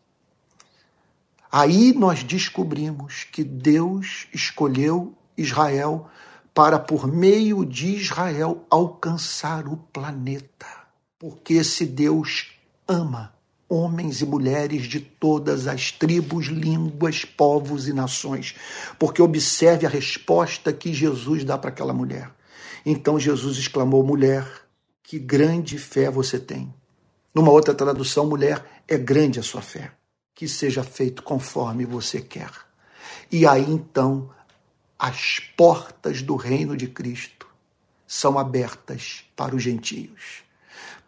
[1.57, 6.09] Aí nós descobrimos que Deus escolheu Israel
[6.53, 10.67] para, por meio de Israel, alcançar o planeta.
[11.17, 12.49] Porque esse Deus
[12.89, 13.33] ama
[13.69, 18.57] homens e mulheres de todas as tribos, línguas, povos e nações.
[18.99, 22.33] Porque observe a resposta que Jesus dá para aquela mulher.
[22.85, 24.45] Então Jesus exclamou: Mulher,
[25.05, 26.75] que grande fé você tem.
[27.33, 29.93] Numa outra tradução, mulher, é grande a sua fé.
[30.35, 32.51] Que seja feito conforme você quer.
[33.31, 34.31] E aí então
[34.99, 37.47] as portas do reino de Cristo
[38.07, 40.43] são abertas para os gentios,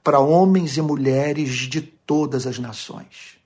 [0.03, 3.39] para homens e mulheres de todas as nações.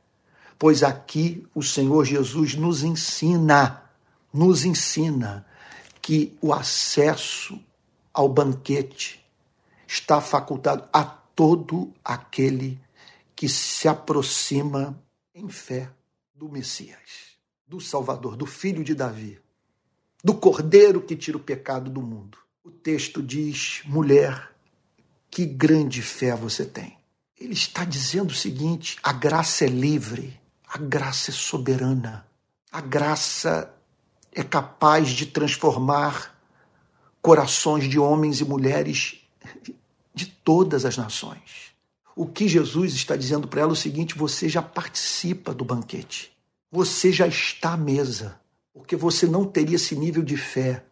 [0.59, 3.83] Pois aqui o Senhor Jesus nos ensina,
[4.33, 5.47] nos ensina
[6.03, 7.59] que o acesso
[8.13, 9.25] ao banquete
[9.87, 12.79] está facultado a todo aquele
[13.35, 14.99] que se aproxima
[15.35, 15.91] em fé
[16.35, 19.41] do Messias, do Salvador, do Filho de Davi,
[20.23, 22.39] do Cordeiro que tira o pecado do mundo.
[22.65, 24.55] O texto diz: mulher,
[25.31, 26.99] que grande fé você tem.
[27.39, 32.27] Ele está dizendo o seguinte: a graça é livre, a graça é soberana,
[32.71, 33.75] a graça
[34.33, 36.39] é capaz de transformar
[37.23, 39.21] corações de homens e mulheres
[40.15, 41.70] de todas as nações.
[42.21, 46.31] O que Jesus está dizendo para ela é o seguinte: você já participa do banquete,
[46.71, 48.39] você já está à mesa,
[48.75, 50.85] porque você não teria esse nível de fé,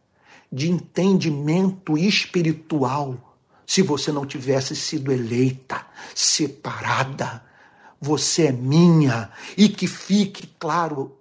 [0.51, 7.45] de entendimento espiritual, se você não tivesse sido eleita, separada.
[8.01, 11.15] Você é minha, e que fique claro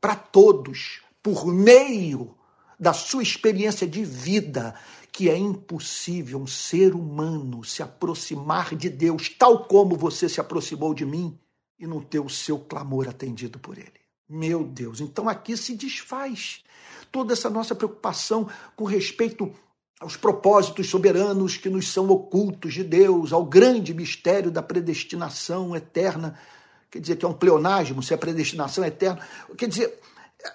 [0.00, 2.34] para todos, por meio
[2.80, 4.74] da sua experiência de vida,
[5.18, 10.94] que é impossível um ser humano se aproximar de Deus tal como você se aproximou
[10.94, 11.36] de mim
[11.76, 14.00] e não ter o seu clamor atendido por Ele.
[14.28, 16.62] Meu Deus, então aqui se desfaz
[17.10, 19.52] toda essa nossa preocupação com respeito
[19.98, 26.38] aos propósitos soberanos que nos são ocultos de Deus, ao grande mistério da predestinação eterna.
[26.92, 29.20] Quer dizer, que é um pleonasmo, se é predestinação eterna.
[29.56, 29.98] Quer dizer,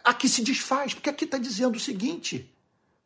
[0.05, 2.52] aqui se desfaz, porque aqui está dizendo o seguinte,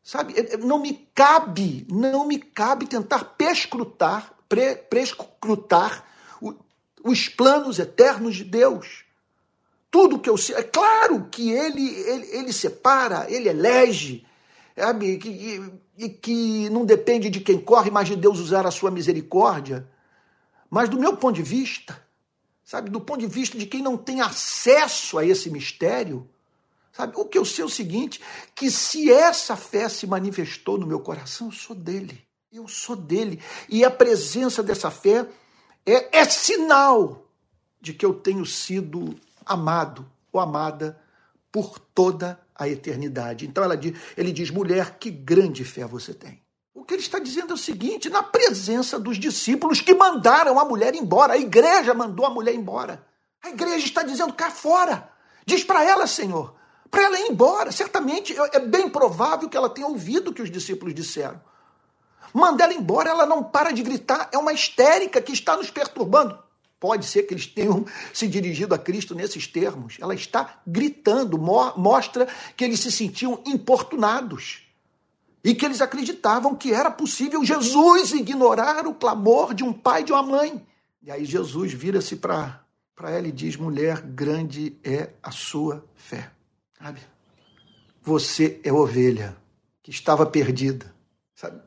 [0.07, 0.33] sabe?
[0.59, 6.05] Não me cabe, não me cabe tentar prescrutar, pre, prescrutar
[7.03, 9.03] os planos eternos de Deus.
[9.91, 14.25] Tudo que eu sei, é claro que ele, ele, ele separa, ele elege,
[14.77, 15.17] sabe?
[15.17, 15.61] Que,
[15.97, 19.89] e que não depende de quem corre, mas de Deus usar a sua misericórdia.
[20.69, 22.01] Mas do meu ponto de vista,
[22.63, 26.29] sabe, do ponto de vista de quem não tem acesso a esse mistério,
[26.97, 27.13] Sabe?
[27.15, 28.19] O que eu sei é o seguinte:
[28.55, 32.23] que se essa fé se manifestou no meu coração, eu sou dele.
[32.51, 33.39] Eu sou dele.
[33.69, 35.27] E a presença dessa fé
[35.85, 37.27] é, é sinal
[37.79, 40.99] de que eu tenho sido amado ou amada
[41.51, 43.45] por toda a eternidade.
[43.45, 46.41] Então ela diz, ele diz: mulher, que grande fé você tem.
[46.73, 50.65] O que ele está dizendo é o seguinte: na presença dos discípulos que mandaram a
[50.65, 53.05] mulher embora, a igreja mandou a mulher embora.
[53.43, 55.11] A igreja está dizendo cá fora.
[55.45, 56.56] Diz para ela, Senhor,
[56.89, 57.71] para ela ir embora.
[57.71, 61.41] Certamente é bem provável que ela tenha ouvido o que os discípulos disseram.
[62.33, 66.37] Manda ela embora, ela não para de gritar, é uma histérica que está nos perturbando.
[66.79, 69.97] Pode ser que eles tenham se dirigido a Cristo nesses termos.
[69.99, 74.63] Ela está gritando, mostra que eles se sentiam importunados
[75.43, 80.05] e que eles acreditavam que era possível Jesus ignorar o clamor de um pai e
[80.05, 80.63] de uma mãe.
[81.01, 82.61] E aí Jesus vira-se para
[82.99, 86.36] ela e diz: Mulher, grande é a sua fé.
[86.81, 87.01] Sabe?
[88.03, 89.35] Você é ovelha
[89.83, 90.93] que estava perdida,
[91.35, 91.61] sabe?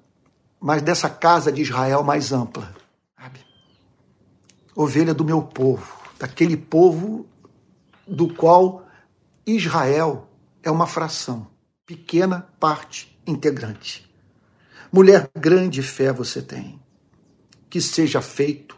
[0.60, 2.74] Mas dessa casa de Israel mais ampla,
[3.18, 3.40] sabe?
[4.74, 7.26] Ovelha do meu povo, daquele povo
[8.06, 8.86] do qual
[9.46, 10.28] Israel
[10.62, 11.46] é uma fração,
[11.86, 14.08] pequena parte integrante.
[14.92, 16.80] Mulher, grande fé você tem.
[17.68, 18.76] Que seja feito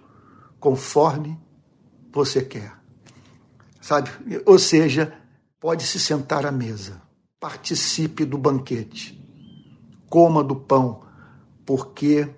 [0.60, 1.38] conforme
[2.12, 2.72] você quer.
[3.80, 4.10] Sabe?
[4.44, 5.18] Ou seja,
[5.62, 7.00] pode se sentar à mesa,
[7.38, 9.24] participe do banquete,
[10.10, 11.02] coma do pão,
[11.64, 12.28] porque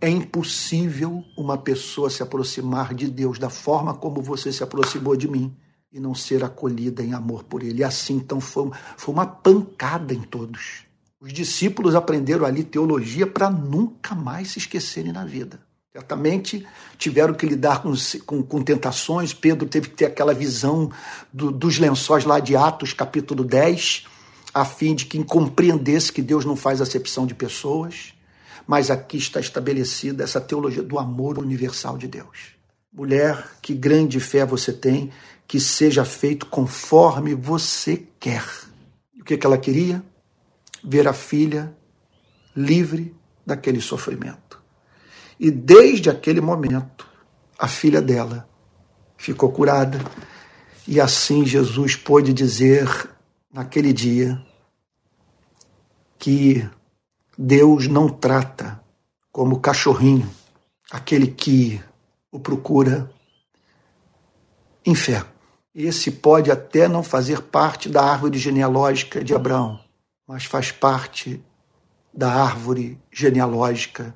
[0.00, 5.28] é impossível uma pessoa se aproximar de Deus da forma como você se aproximou de
[5.28, 5.56] mim
[5.92, 7.82] e não ser acolhida em amor por Ele.
[7.82, 10.86] E assim, então, foi, foi uma pancada em todos.
[11.20, 15.60] Os discípulos aprenderam ali teologia para nunca mais se esquecerem na vida.
[15.96, 16.66] Certamente
[16.98, 17.94] tiveram que lidar com,
[18.26, 19.32] com, com, tentações.
[19.32, 20.92] Pedro teve que ter aquela visão
[21.32, 24.04] do, dos lençóis lá de Atos, capítulo 10,
[24.52, 28.12] a fim de que compreendesse que Deus não faz acepção de pessoas.
[28.66, 32.48] Mas aqui está estabelecida essa teologia do amor universal de Deus.
[32.92, 35.10] Mulher, que grande fé você tem,
[35.48, 38.44] que seja feito conforme você quer.
[39.18, 40.04] o que, que ela queria?
[40.84, 41.74] Ver a filha
[42.54, 43.14] livre
[43.46, 44.45] daquele sofrimento.
[45.38, 47.06] E desde aquele momento,
[47.58, 48.48] a filha dela
[49.16, 49.98] ficou curada.
[50.86, 53.10] E assim Jesus pôde dizer
[53.52, 54.40] naquele dia
[56.18, 56.68] que
[57.36, 58.80] Deus não trata
[59.30, 60.30] como cachorrinho
[60.90, 61.82] aquele que
[62.30, 63.10] o procura
[64.84, 65.24] em fé.
[65.74, 69.78] Esse pode até não fazer parte da árvore genealógica de Abraão,
[70.26, 71.42] mas faz parte
[72.14, 74.14] da árvore genealógica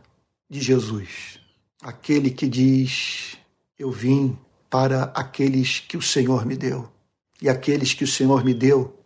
[0.51, 1.39] de Jesus.
[1.81, 3.39] Aquele que diz:
[3.79, 4.37] Eu vim
[4.69, 6.91] para aqueles que o Senhor me deu,
[7.41, 8.99] e aqueles que o Senhor me deu,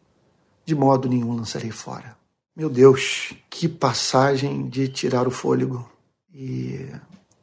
[0.65, 2.17] de modo nenhum lançarei fora.
[2.57, 5.89] Meu Deus, que passagem de tirar o fôlego.
[6.33, 6.89] E,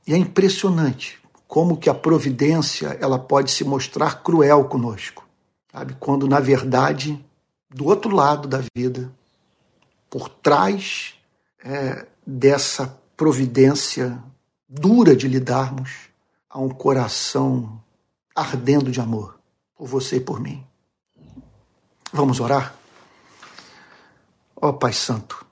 [0.08, 5.28] e é impressionante como que a providência ela pode se mostrar cruel conosco,
[5.72, 5.96] sabe?
[6.00, 7.24] Quando na verdade
[7.70, 9.12] do outro lado da vida,
[10.10, 11.16] por trás
[11.64, 14.18] é, dessa providência
[14.68, 15.92] dura de lidarmos,
[16.50, 17.80] há um coração
[18.36, 19.40] ardendo de amor
[19.76, 20.66] por você e por mim.
[22.12, 22.76] Vamos orar?
[24.56, 25.46] Ó oh, Pai Santo,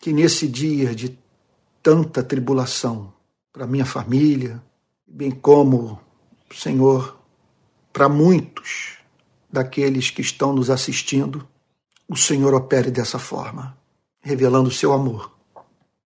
[0.00, 1.16] que nesse dia de
[1.80, 3.12] tanta tribulação
[3.52, 4.60] para minha família,
[5.06, 6.00] bem como,
[6.52, 7.16] Senhor,
[7.92, 8.98] para muitos
[9.48, 11.46] daqueles que estão nos assistindo,
[12.08, 13.78] o Senhor opere dessa forma,
[14.20, 15.32] revelando o seu amor,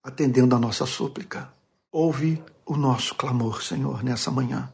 [0.07, 1.53] atendendo a nossa súplica.
[1.91, 4.73] Ouve o nosso clamor, Senhor, nessa manhã.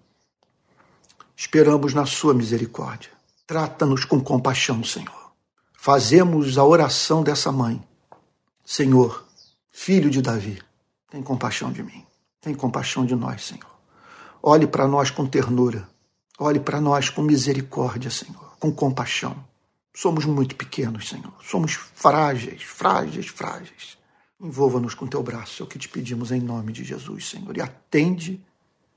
[1.34, 3.10] Esperamos na sua misericórdia.
[3.46, 5.32] Trata-nos com compaixão, Senhor.
[5.72, 7.82] Fazemos a oração dessa mãe.
[8.62, 9.26] Senhor,
[9.70, 10.62] filho de Davi,
[11.10, 12.04] tem compaixão de mim.
[12.38, 13.72] Tem compaixão de nós, Senhor.
[14.42, 15.88] Olhe para nós com ternura.
[16.38, 19.42] Olhe para nós com misericórdia, Senhor, com compaixão.
[19.94, 21.32] Somos muito pequenos, Senhor.
[21.42, 24.01] Somos frágeis, frágeis, frágeis.
[24.42, 27.56] Envolva-nos com teu braço, é o que te pedimos em nome de Jesus, Senhor.
[27.56, 28.44] E atende,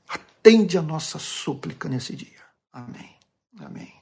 [0.08, 2.42] atende a nossa súplica nesse dia.
[2.74, 3.12] Amém.
[3.60, 3.94] Amém.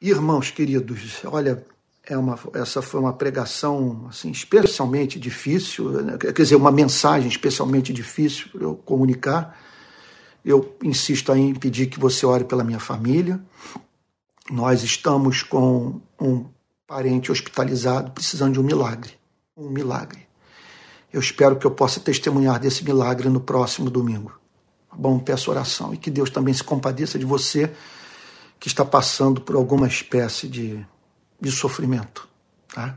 [0.00, 1.64] Irmãos queridos, olha,
[2.04, 6.18] é uma, essa foi uma pregação assim especialmente difícil, né?
[6.18, 9.56] quer dizer, uma mensagem especialmente difícil eu comunicar
[10.44, 13.40] eu insisto em pedir que você ore pela minha família.
[14.50, 16.46] Nós estamos com um
[16.86, 19.12] parente hospitalizado precisando de um milagre.
[19.56, 20.26] Um milagre.
[21.12, 24.32] Eu espero que eu possa testemunhar desse milagre no próximo domingo.
[24.88, 27.70] Tá bom, peço oração e que Deus também se compadeça de você
[28.58, 30.86] que está passando por alguma espécie de,
[31.40, 32.26] de sofrimento.
[32.74, 32.96] Tá?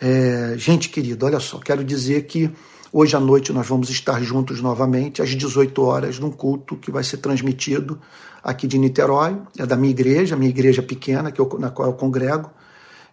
[0.00, 2.50] É, gente querida, olha só, quero dizer que
[2.92, 7.04] Hoje à noite nós vamos estar juntos novamente, às 18 horas, num culto que vai
[7.04, 8.00] ser transmitido
[8.42, 11.94] aqui de Niterói, é da minha igreja, minha igreja pequena, que eu, na qual eu
[11.94, 12.50] congrego.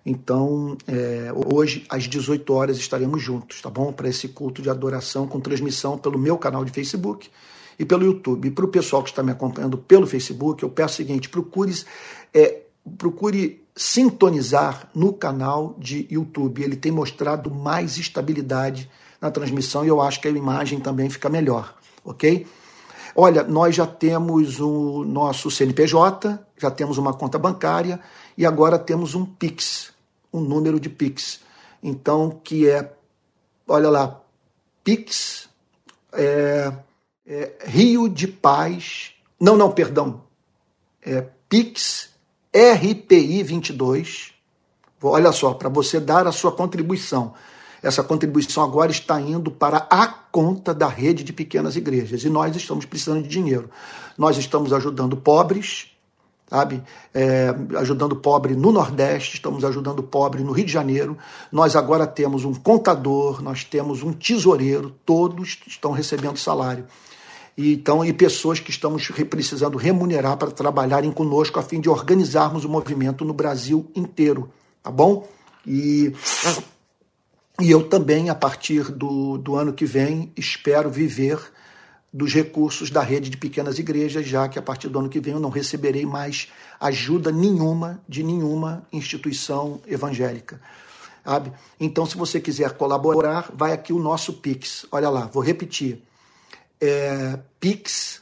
[0.10, 3.92] Então, é, hoje, às 18 horas, estaremos juntos, tá bom?
[3.92, 7.30] Para esse culto de adoração com transmissão pelo meu canal de Facebook
[7.78, 8.48] e pelo YouTube.
[8.48, 11.74] E para o pessoal que está me acompanhando pelo Facebook, eu peço o seguinte: procure,
[12.34, 12.62] é,
[12.98, 16.64] procure sintonizar no canal de YouTube.
[16.64, 18.90] Ele tem mostrado mais estabilidade
[19.20, 22.48] na transmissão e eu acho que a imagem também fica melhor, ok?
[23.14, 28.00] Olha, nós já temos o nosso CNPJ, já temos uma conta bancária
[28.38, 29.97] e agora temos um Pix,
[30.34, 31.40] um número de Pix.
[31.82, 32.94] Então, que é,
[33.68, 34.22] olha lá,
[34.84, 35.50] Pix,
[36.14, 36.74] é,
[37.26, 40.24] é, Rio de Paz, não, não, perdão,
[41.02, 42.10] é Pix
[42.54, 44.34] RPI 22.
[45.02, 47.34] Olha só, para você dar a sua contribuição.
[47.84, 52.56] Essa contribuição agora está indo para a conta da rede de pequenas igrejas e nós
[52.56, 53.70] estamos precisando de dinheiro.
[54.18, 55.92] Nós estamos ajudando pobres,
[56.50, 56.82] sabe?
[57.14, 61.18] É, ajudando pobre no Nordeste, estamos ajudando pobre no Rio de Janeiro.
[61.52, 66.86] Nós agora temos um contador, nós temos um tesoureiro, todos estão recebendo salário.
[67.58, 72.64] E, então, e pessoas que estamos precisando remunerar para trabalharem conosco a fim de organizarmos
[72.64, 74.50] o movimento no Brasil inteiro,
[74.82, 75.28] tá bom?
[75.66, 76.14] E
[77.60, 81.40] e eu também, a partir do, do ano que vem, espero viver
[82.12, 85.34] dos recursos da rede de pequenas igrejas, já que a partir do ano que vem
[85.34, 86.48] eu não receberei mais
[86.80, 90.60] ajuda nenhuma de nenhuma instituição evangélica.
[91.24, 91.52] Sabe?
[91.80, 94.86] Então, se você quiser colaborar, vai aqui o nosso Pix.
[94.92, 96.02] Olha lá, vou repetir.
[96.80, 98.22] É, Pix,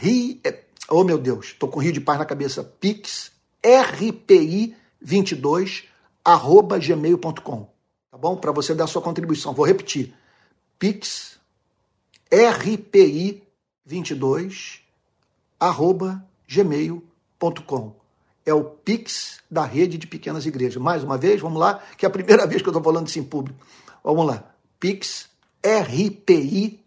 [0.00, 0.60] ri, é,
[0.90, 2.62] oh meu Deus, estou com Rio de Paz na cabeça.
[2.62, 5.84] Pix, RPI22,
[6.22, 7.76] arroba gmail.com
[8.16, 8.36] tá bom?
[8.36, 9.52] Para você dar sua contribuição.
[9.52, 10.14] Vou repetir.
[10.78, 11.35] Pix
[12.32, 13.42] RPI
[13.84, 14.80] 22
[15.58, 17.96] arroba gmail.com.
[18.44, 20.80] É o Pix da rede de pequenas igrejas.
[20.80, 23.18] Mais uma vez, vamos lá, que é a primeira vez que eu estou falando isso
[23.18, 23.58] em público.
[24.02, 24.44] Vamos lá.
[24.78, 25.30] Pix
[25.64, 26.80] RPI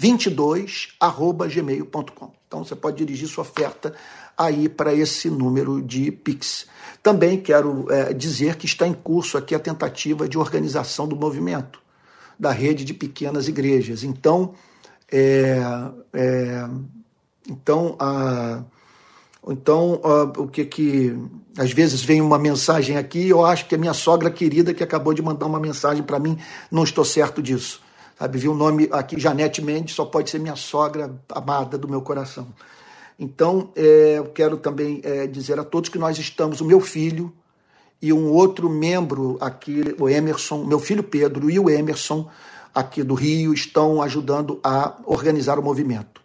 [0.00, 2.32] 22@gmail.com.
[2.46, 3.94] Então você pode dirigir sua oferta
[4.36, 6.66] aí para esse número de Pix.
[7.02, 11.81] Também quero é, dizer que está em curso aqui a tentativa de organização do movimento
[12.42, 14.02] da rede de pequenas igrejas.
[14.02, 14.54] Então,
[15.12, 15.60] é,
[16.12, 16.68] é,
[17.48, 18.64] então, a,
[19.48, 21.16] então a, o que que
[21.56, 25.14] às vezes vem uma mensagem aqui, eu acho que a minha sogra querida que acabou
[25.14, 26.36] de mandar uma mensagem para mim,
[26.68, 27.80] não estou certo disso.
[28.18, 32.02] Sabe, vi o nome aqui, Janete Mendes, só pode ser minha sogra amada do meu
[32.02, 32.48] coração.
[33.16, 37.32] Então, é, eu quero também é, dizer a todos que nós estamos, o meu filho
[38.02, 42.28] e um outro membro aqui, o Emerson, meu filho Pedro e o Emerson,
[42.74, 46.20] aqui do Rio, estão ajudando a organizar o movimento.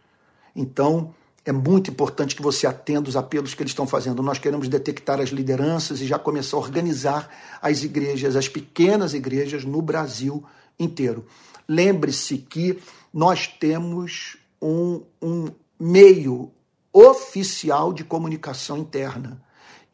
[0.56, 1.14] Então,
[1.46, 4.24] é muito importante que você atenda os apelos que eles estão fazendo.
[4.24, 7.30] Nós queremos detectar as lideranças e já começar a organizar
[7.62, 10.44] as igrejas, as pequenas igrejas no Brasil
[10.80, 11.26] inteiro.
[11.70, 12.80] Lembre-se que
[13.14, 15.50] nós temos um, um
[15.80, 16.52] meio
[16.92, 19.42] oficial de comunicação interna,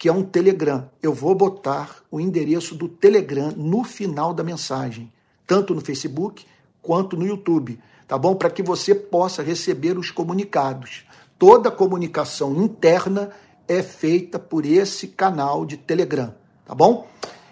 [0.04, 0.90] que é um Telegram.
[1.02, 5.10] Eu vou botar o endereço do Telegram no final da mensagem,
[5.48, 6.46] tanto no Facebook
[6.82, 8.36] quanto no YouTube, tá bom?
[8.36, 11.06] Para que você possa receber os comunicados.
[11.40, 13.32] Toda comunicação interna
[13.66, 16.36] é feita por esse canal de Telegram,
[16.66, 17.08] tá bom?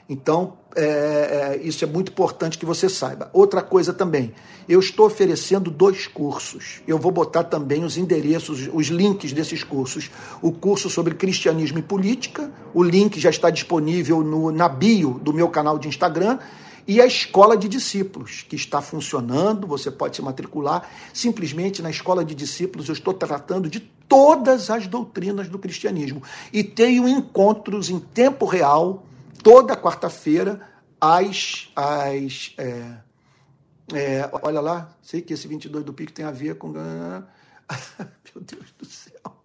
[0.10, 3.30] Então, é, é, isso é muito importante que você saiba.
[3.34, 4.34] Outra coisa também,
[4.68, 6.82] eu estou oferecendo dois cursos.
[6.88, 10.10] Eu vou botar também os endereços, os links desses cursos.
[10.42, 15.34] O curso sobre cristianismo e política, o link já está disponível no, na bio do
[15.34, 16.40] meu canal de Instagram.
[16.88, 20.90] E a escola de discípulos, que está funcionando, você pode se matricular.
[21.14, 26.22] Simplesmente na escola de discípulos eu estou tratando de todas as doutrinas do cristianismo.
[26.52, 29.04] E tenho encontros em tempo real
[29.44, 30.62] toda quarta-feira,
[31.00, 31.72] às.
[31.76, 32.98] às é,
[33.94, 36.70] é, olha lá, sei que esse 22 do Pico tem a ver com.
[36.74, 39.42] Meu Deus do céu.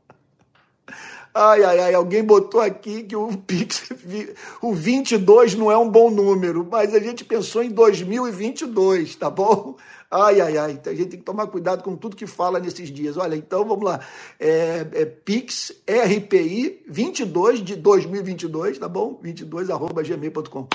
[1.39, 3.91] Ai, ai, ai, alguém botou aqui que o Pix,
[4.63, 9.77] o 22 não é um bom número, mas a gente pensou em 2022, tá bom?
[10.11, 13.17] Ai, ai, ai, a gente tem que tomar cuidado com tudo que fala nesses dias.
[13.17, 14.01] Olha, então vamos lá.
[14.39, 19.19] É, é Pix RPI 22 de 2022, tá bom?
[19.21, 20.69] 22 arroba gmail.com.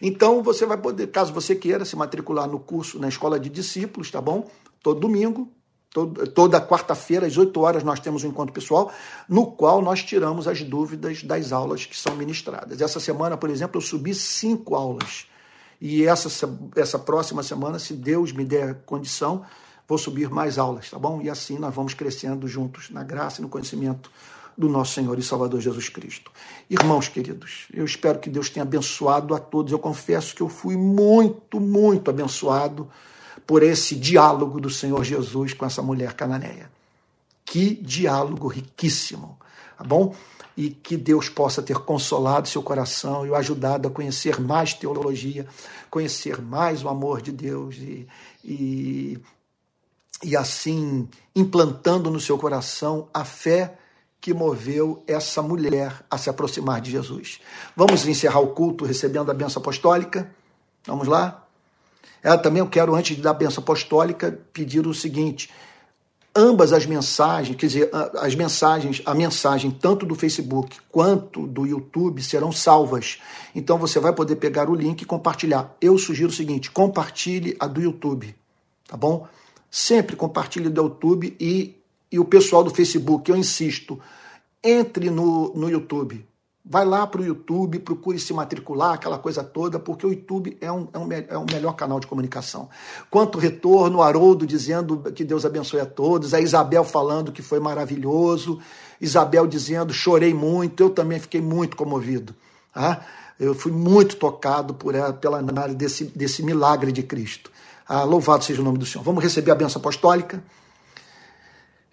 [0.00, 4.10] Então você vai poder, caso você queira, se matricular no curso na Escola de Discípulos,
[4.10, 4.48] tá bom?
[4.82, 5.50] Todo domingo,
[6.34, 8.92] toda quarta-feira, às 8 horas, nós temos um encontro pessoal,
[9.28, 12.80] no qual nós tiramos as dúvidas das aulas que são ministradas.
[12.80, 15.26] Essa semana, por exemplo, eu subi cinco aulas.
[15.80, 19.44] E essa, essa próxima semana, se Deus me der condição,
[19.86, 21.20] vou subir mais aulas, tá bom?
[21.22, 24.10] E assim nós vamos crescendo juntos na graça e no conhecimento
[24.56, 26.32] do nosso Senhor e Salvador Jesus Cristo.
[26.68, 29.70] Irmãos queridos, eu espero que Deus tenha abençoado a todos.
[29.70, 32.90] Eu confesso que eu fui muito, muito abençoado
[33.46, 36.68] por esse diálogo do Senhor Jesus com essa mulher cananeia.
[37.44, 39.38] Que diálogo riquíssimo,
[39.78, 40.12] tá bom?
[40.58, 45.46] E que Deus possa ter consolado seu coração e o ajudado a conhecer mais teologia,
[45.88, 48.08] conhecer mais o amor de Deus e,
[48.44, 49.20] e,
[50.24, 53.78] e assim implantando no seu coração a fé
[54.20, 57.40] que moveu essa mulher a se aproximar de Jesus.
[57.76, 60.28] Vamos encerrar o culto recebendo a benção apostólica?
[60.84, 61.46] Vamos lá?
[62.42, 65.50] Também eu quero, antes de dar a benção apostólica, pedir o seguinte:
[66.38, 72.22] ambas as mensagens, quer dizer, as mensagens, a mensagem tanto do Facebook quanto do YouTube
[72.22, 73.18] serão salvas.
[73.52, 75.76] Então você vai poder pegar o link e compartilhar.
[75.80, 78.36] Eu sugiro o seguinte: compartilhe a do YouTube,
[78.86, 79.26] tá bom?
[79.68, 81.74] Sempre compartilhe do YouTube e,
[82.10, 83.98] e o pessoal do Facebook, eu insisto,
[84.62, 86.24] entre no, no YouTube.
[86.70, 90.70] Vai lá para o YouTube, procure se matricular, aquela coisa toda, porque o YouTube é
[90.70, 92.68] um, é um, é um melhor canal de comunicação.
[93.08, 98.60] Quanto retorno, Haroldo dizendo que Deus abençoe a todos, a Isabel falando que foi maravilhoso,
[99.00, 102.34] Isabel dizendo chorei muito, eu também fiquei muito comovido.
[102.74, 103.00] Tá?
[103.40, 107.50] Eu fui muito tocado por ela, pela análise desse, desse milagre de Cristo.
[107.88, 109.02] Ah, louvado seja o nome do Senhor.
[109.02, 110.44] Vamos receber a benção apostólica.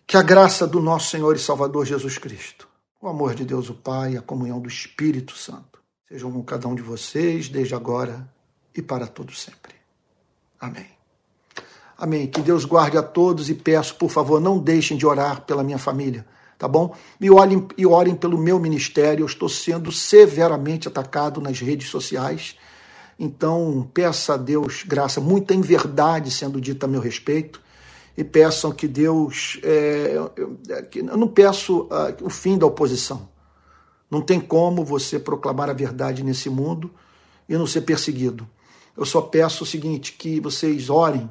[0.05, 2.74] Que a graça do nosso Senhor e Salvador Jesus Cristo
[3.05, 6.75] o amor de Deus o Pai, a comunhão do Espírito Santo sejam com cada um
[6.75, 8.27] de vocês, desde agora
[8.75, 9.75] e para todo sempre.
[10.59, 10.87] Amém.
[11.97, 12.27] Amém.
[12.27, 15.77] Que Deus guarde a todos e peço, por favor, não deixem de orar pela minha
[15.77, 16.25] família,
[16.57, 16.95] tá bom?
[17.19, 19.23] E orem, e orem pelo meu ministério.
[19.23, 22.55] Eu estou sendo severamente atacado nas redes sociais.
[23.19, 27.61] Então, peça a Deus graça, muita inverdade sendo dita a meu respeito
[28.17, 29.59] e peçam que Deus.
[29.63, 30.31] É, eu,
[30.93, 33.29] eu não peço uh, o fim da oposição.
[34.09, 36.91] Não tem como você proclamar a verdade nesse mundo
[37.49, 38.47] e não ser perseguido.
[38.95, 41.29] Eu só peço o seguinte: que vocês orem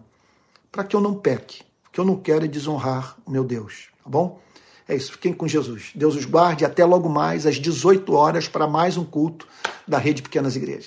[0.71, 1.63] para que eu não peque
[1.95, 4.41] que eu não quero é desonrar o meu Deus, tá bom?
[4.87, 5.93] É isso, fiquem com Jesus.
[5.95, 9.47] Deus os guarde até logo mais às 18 horas para mais um culto
[9.87, 10.83] da Rede Pequenas Igrejas.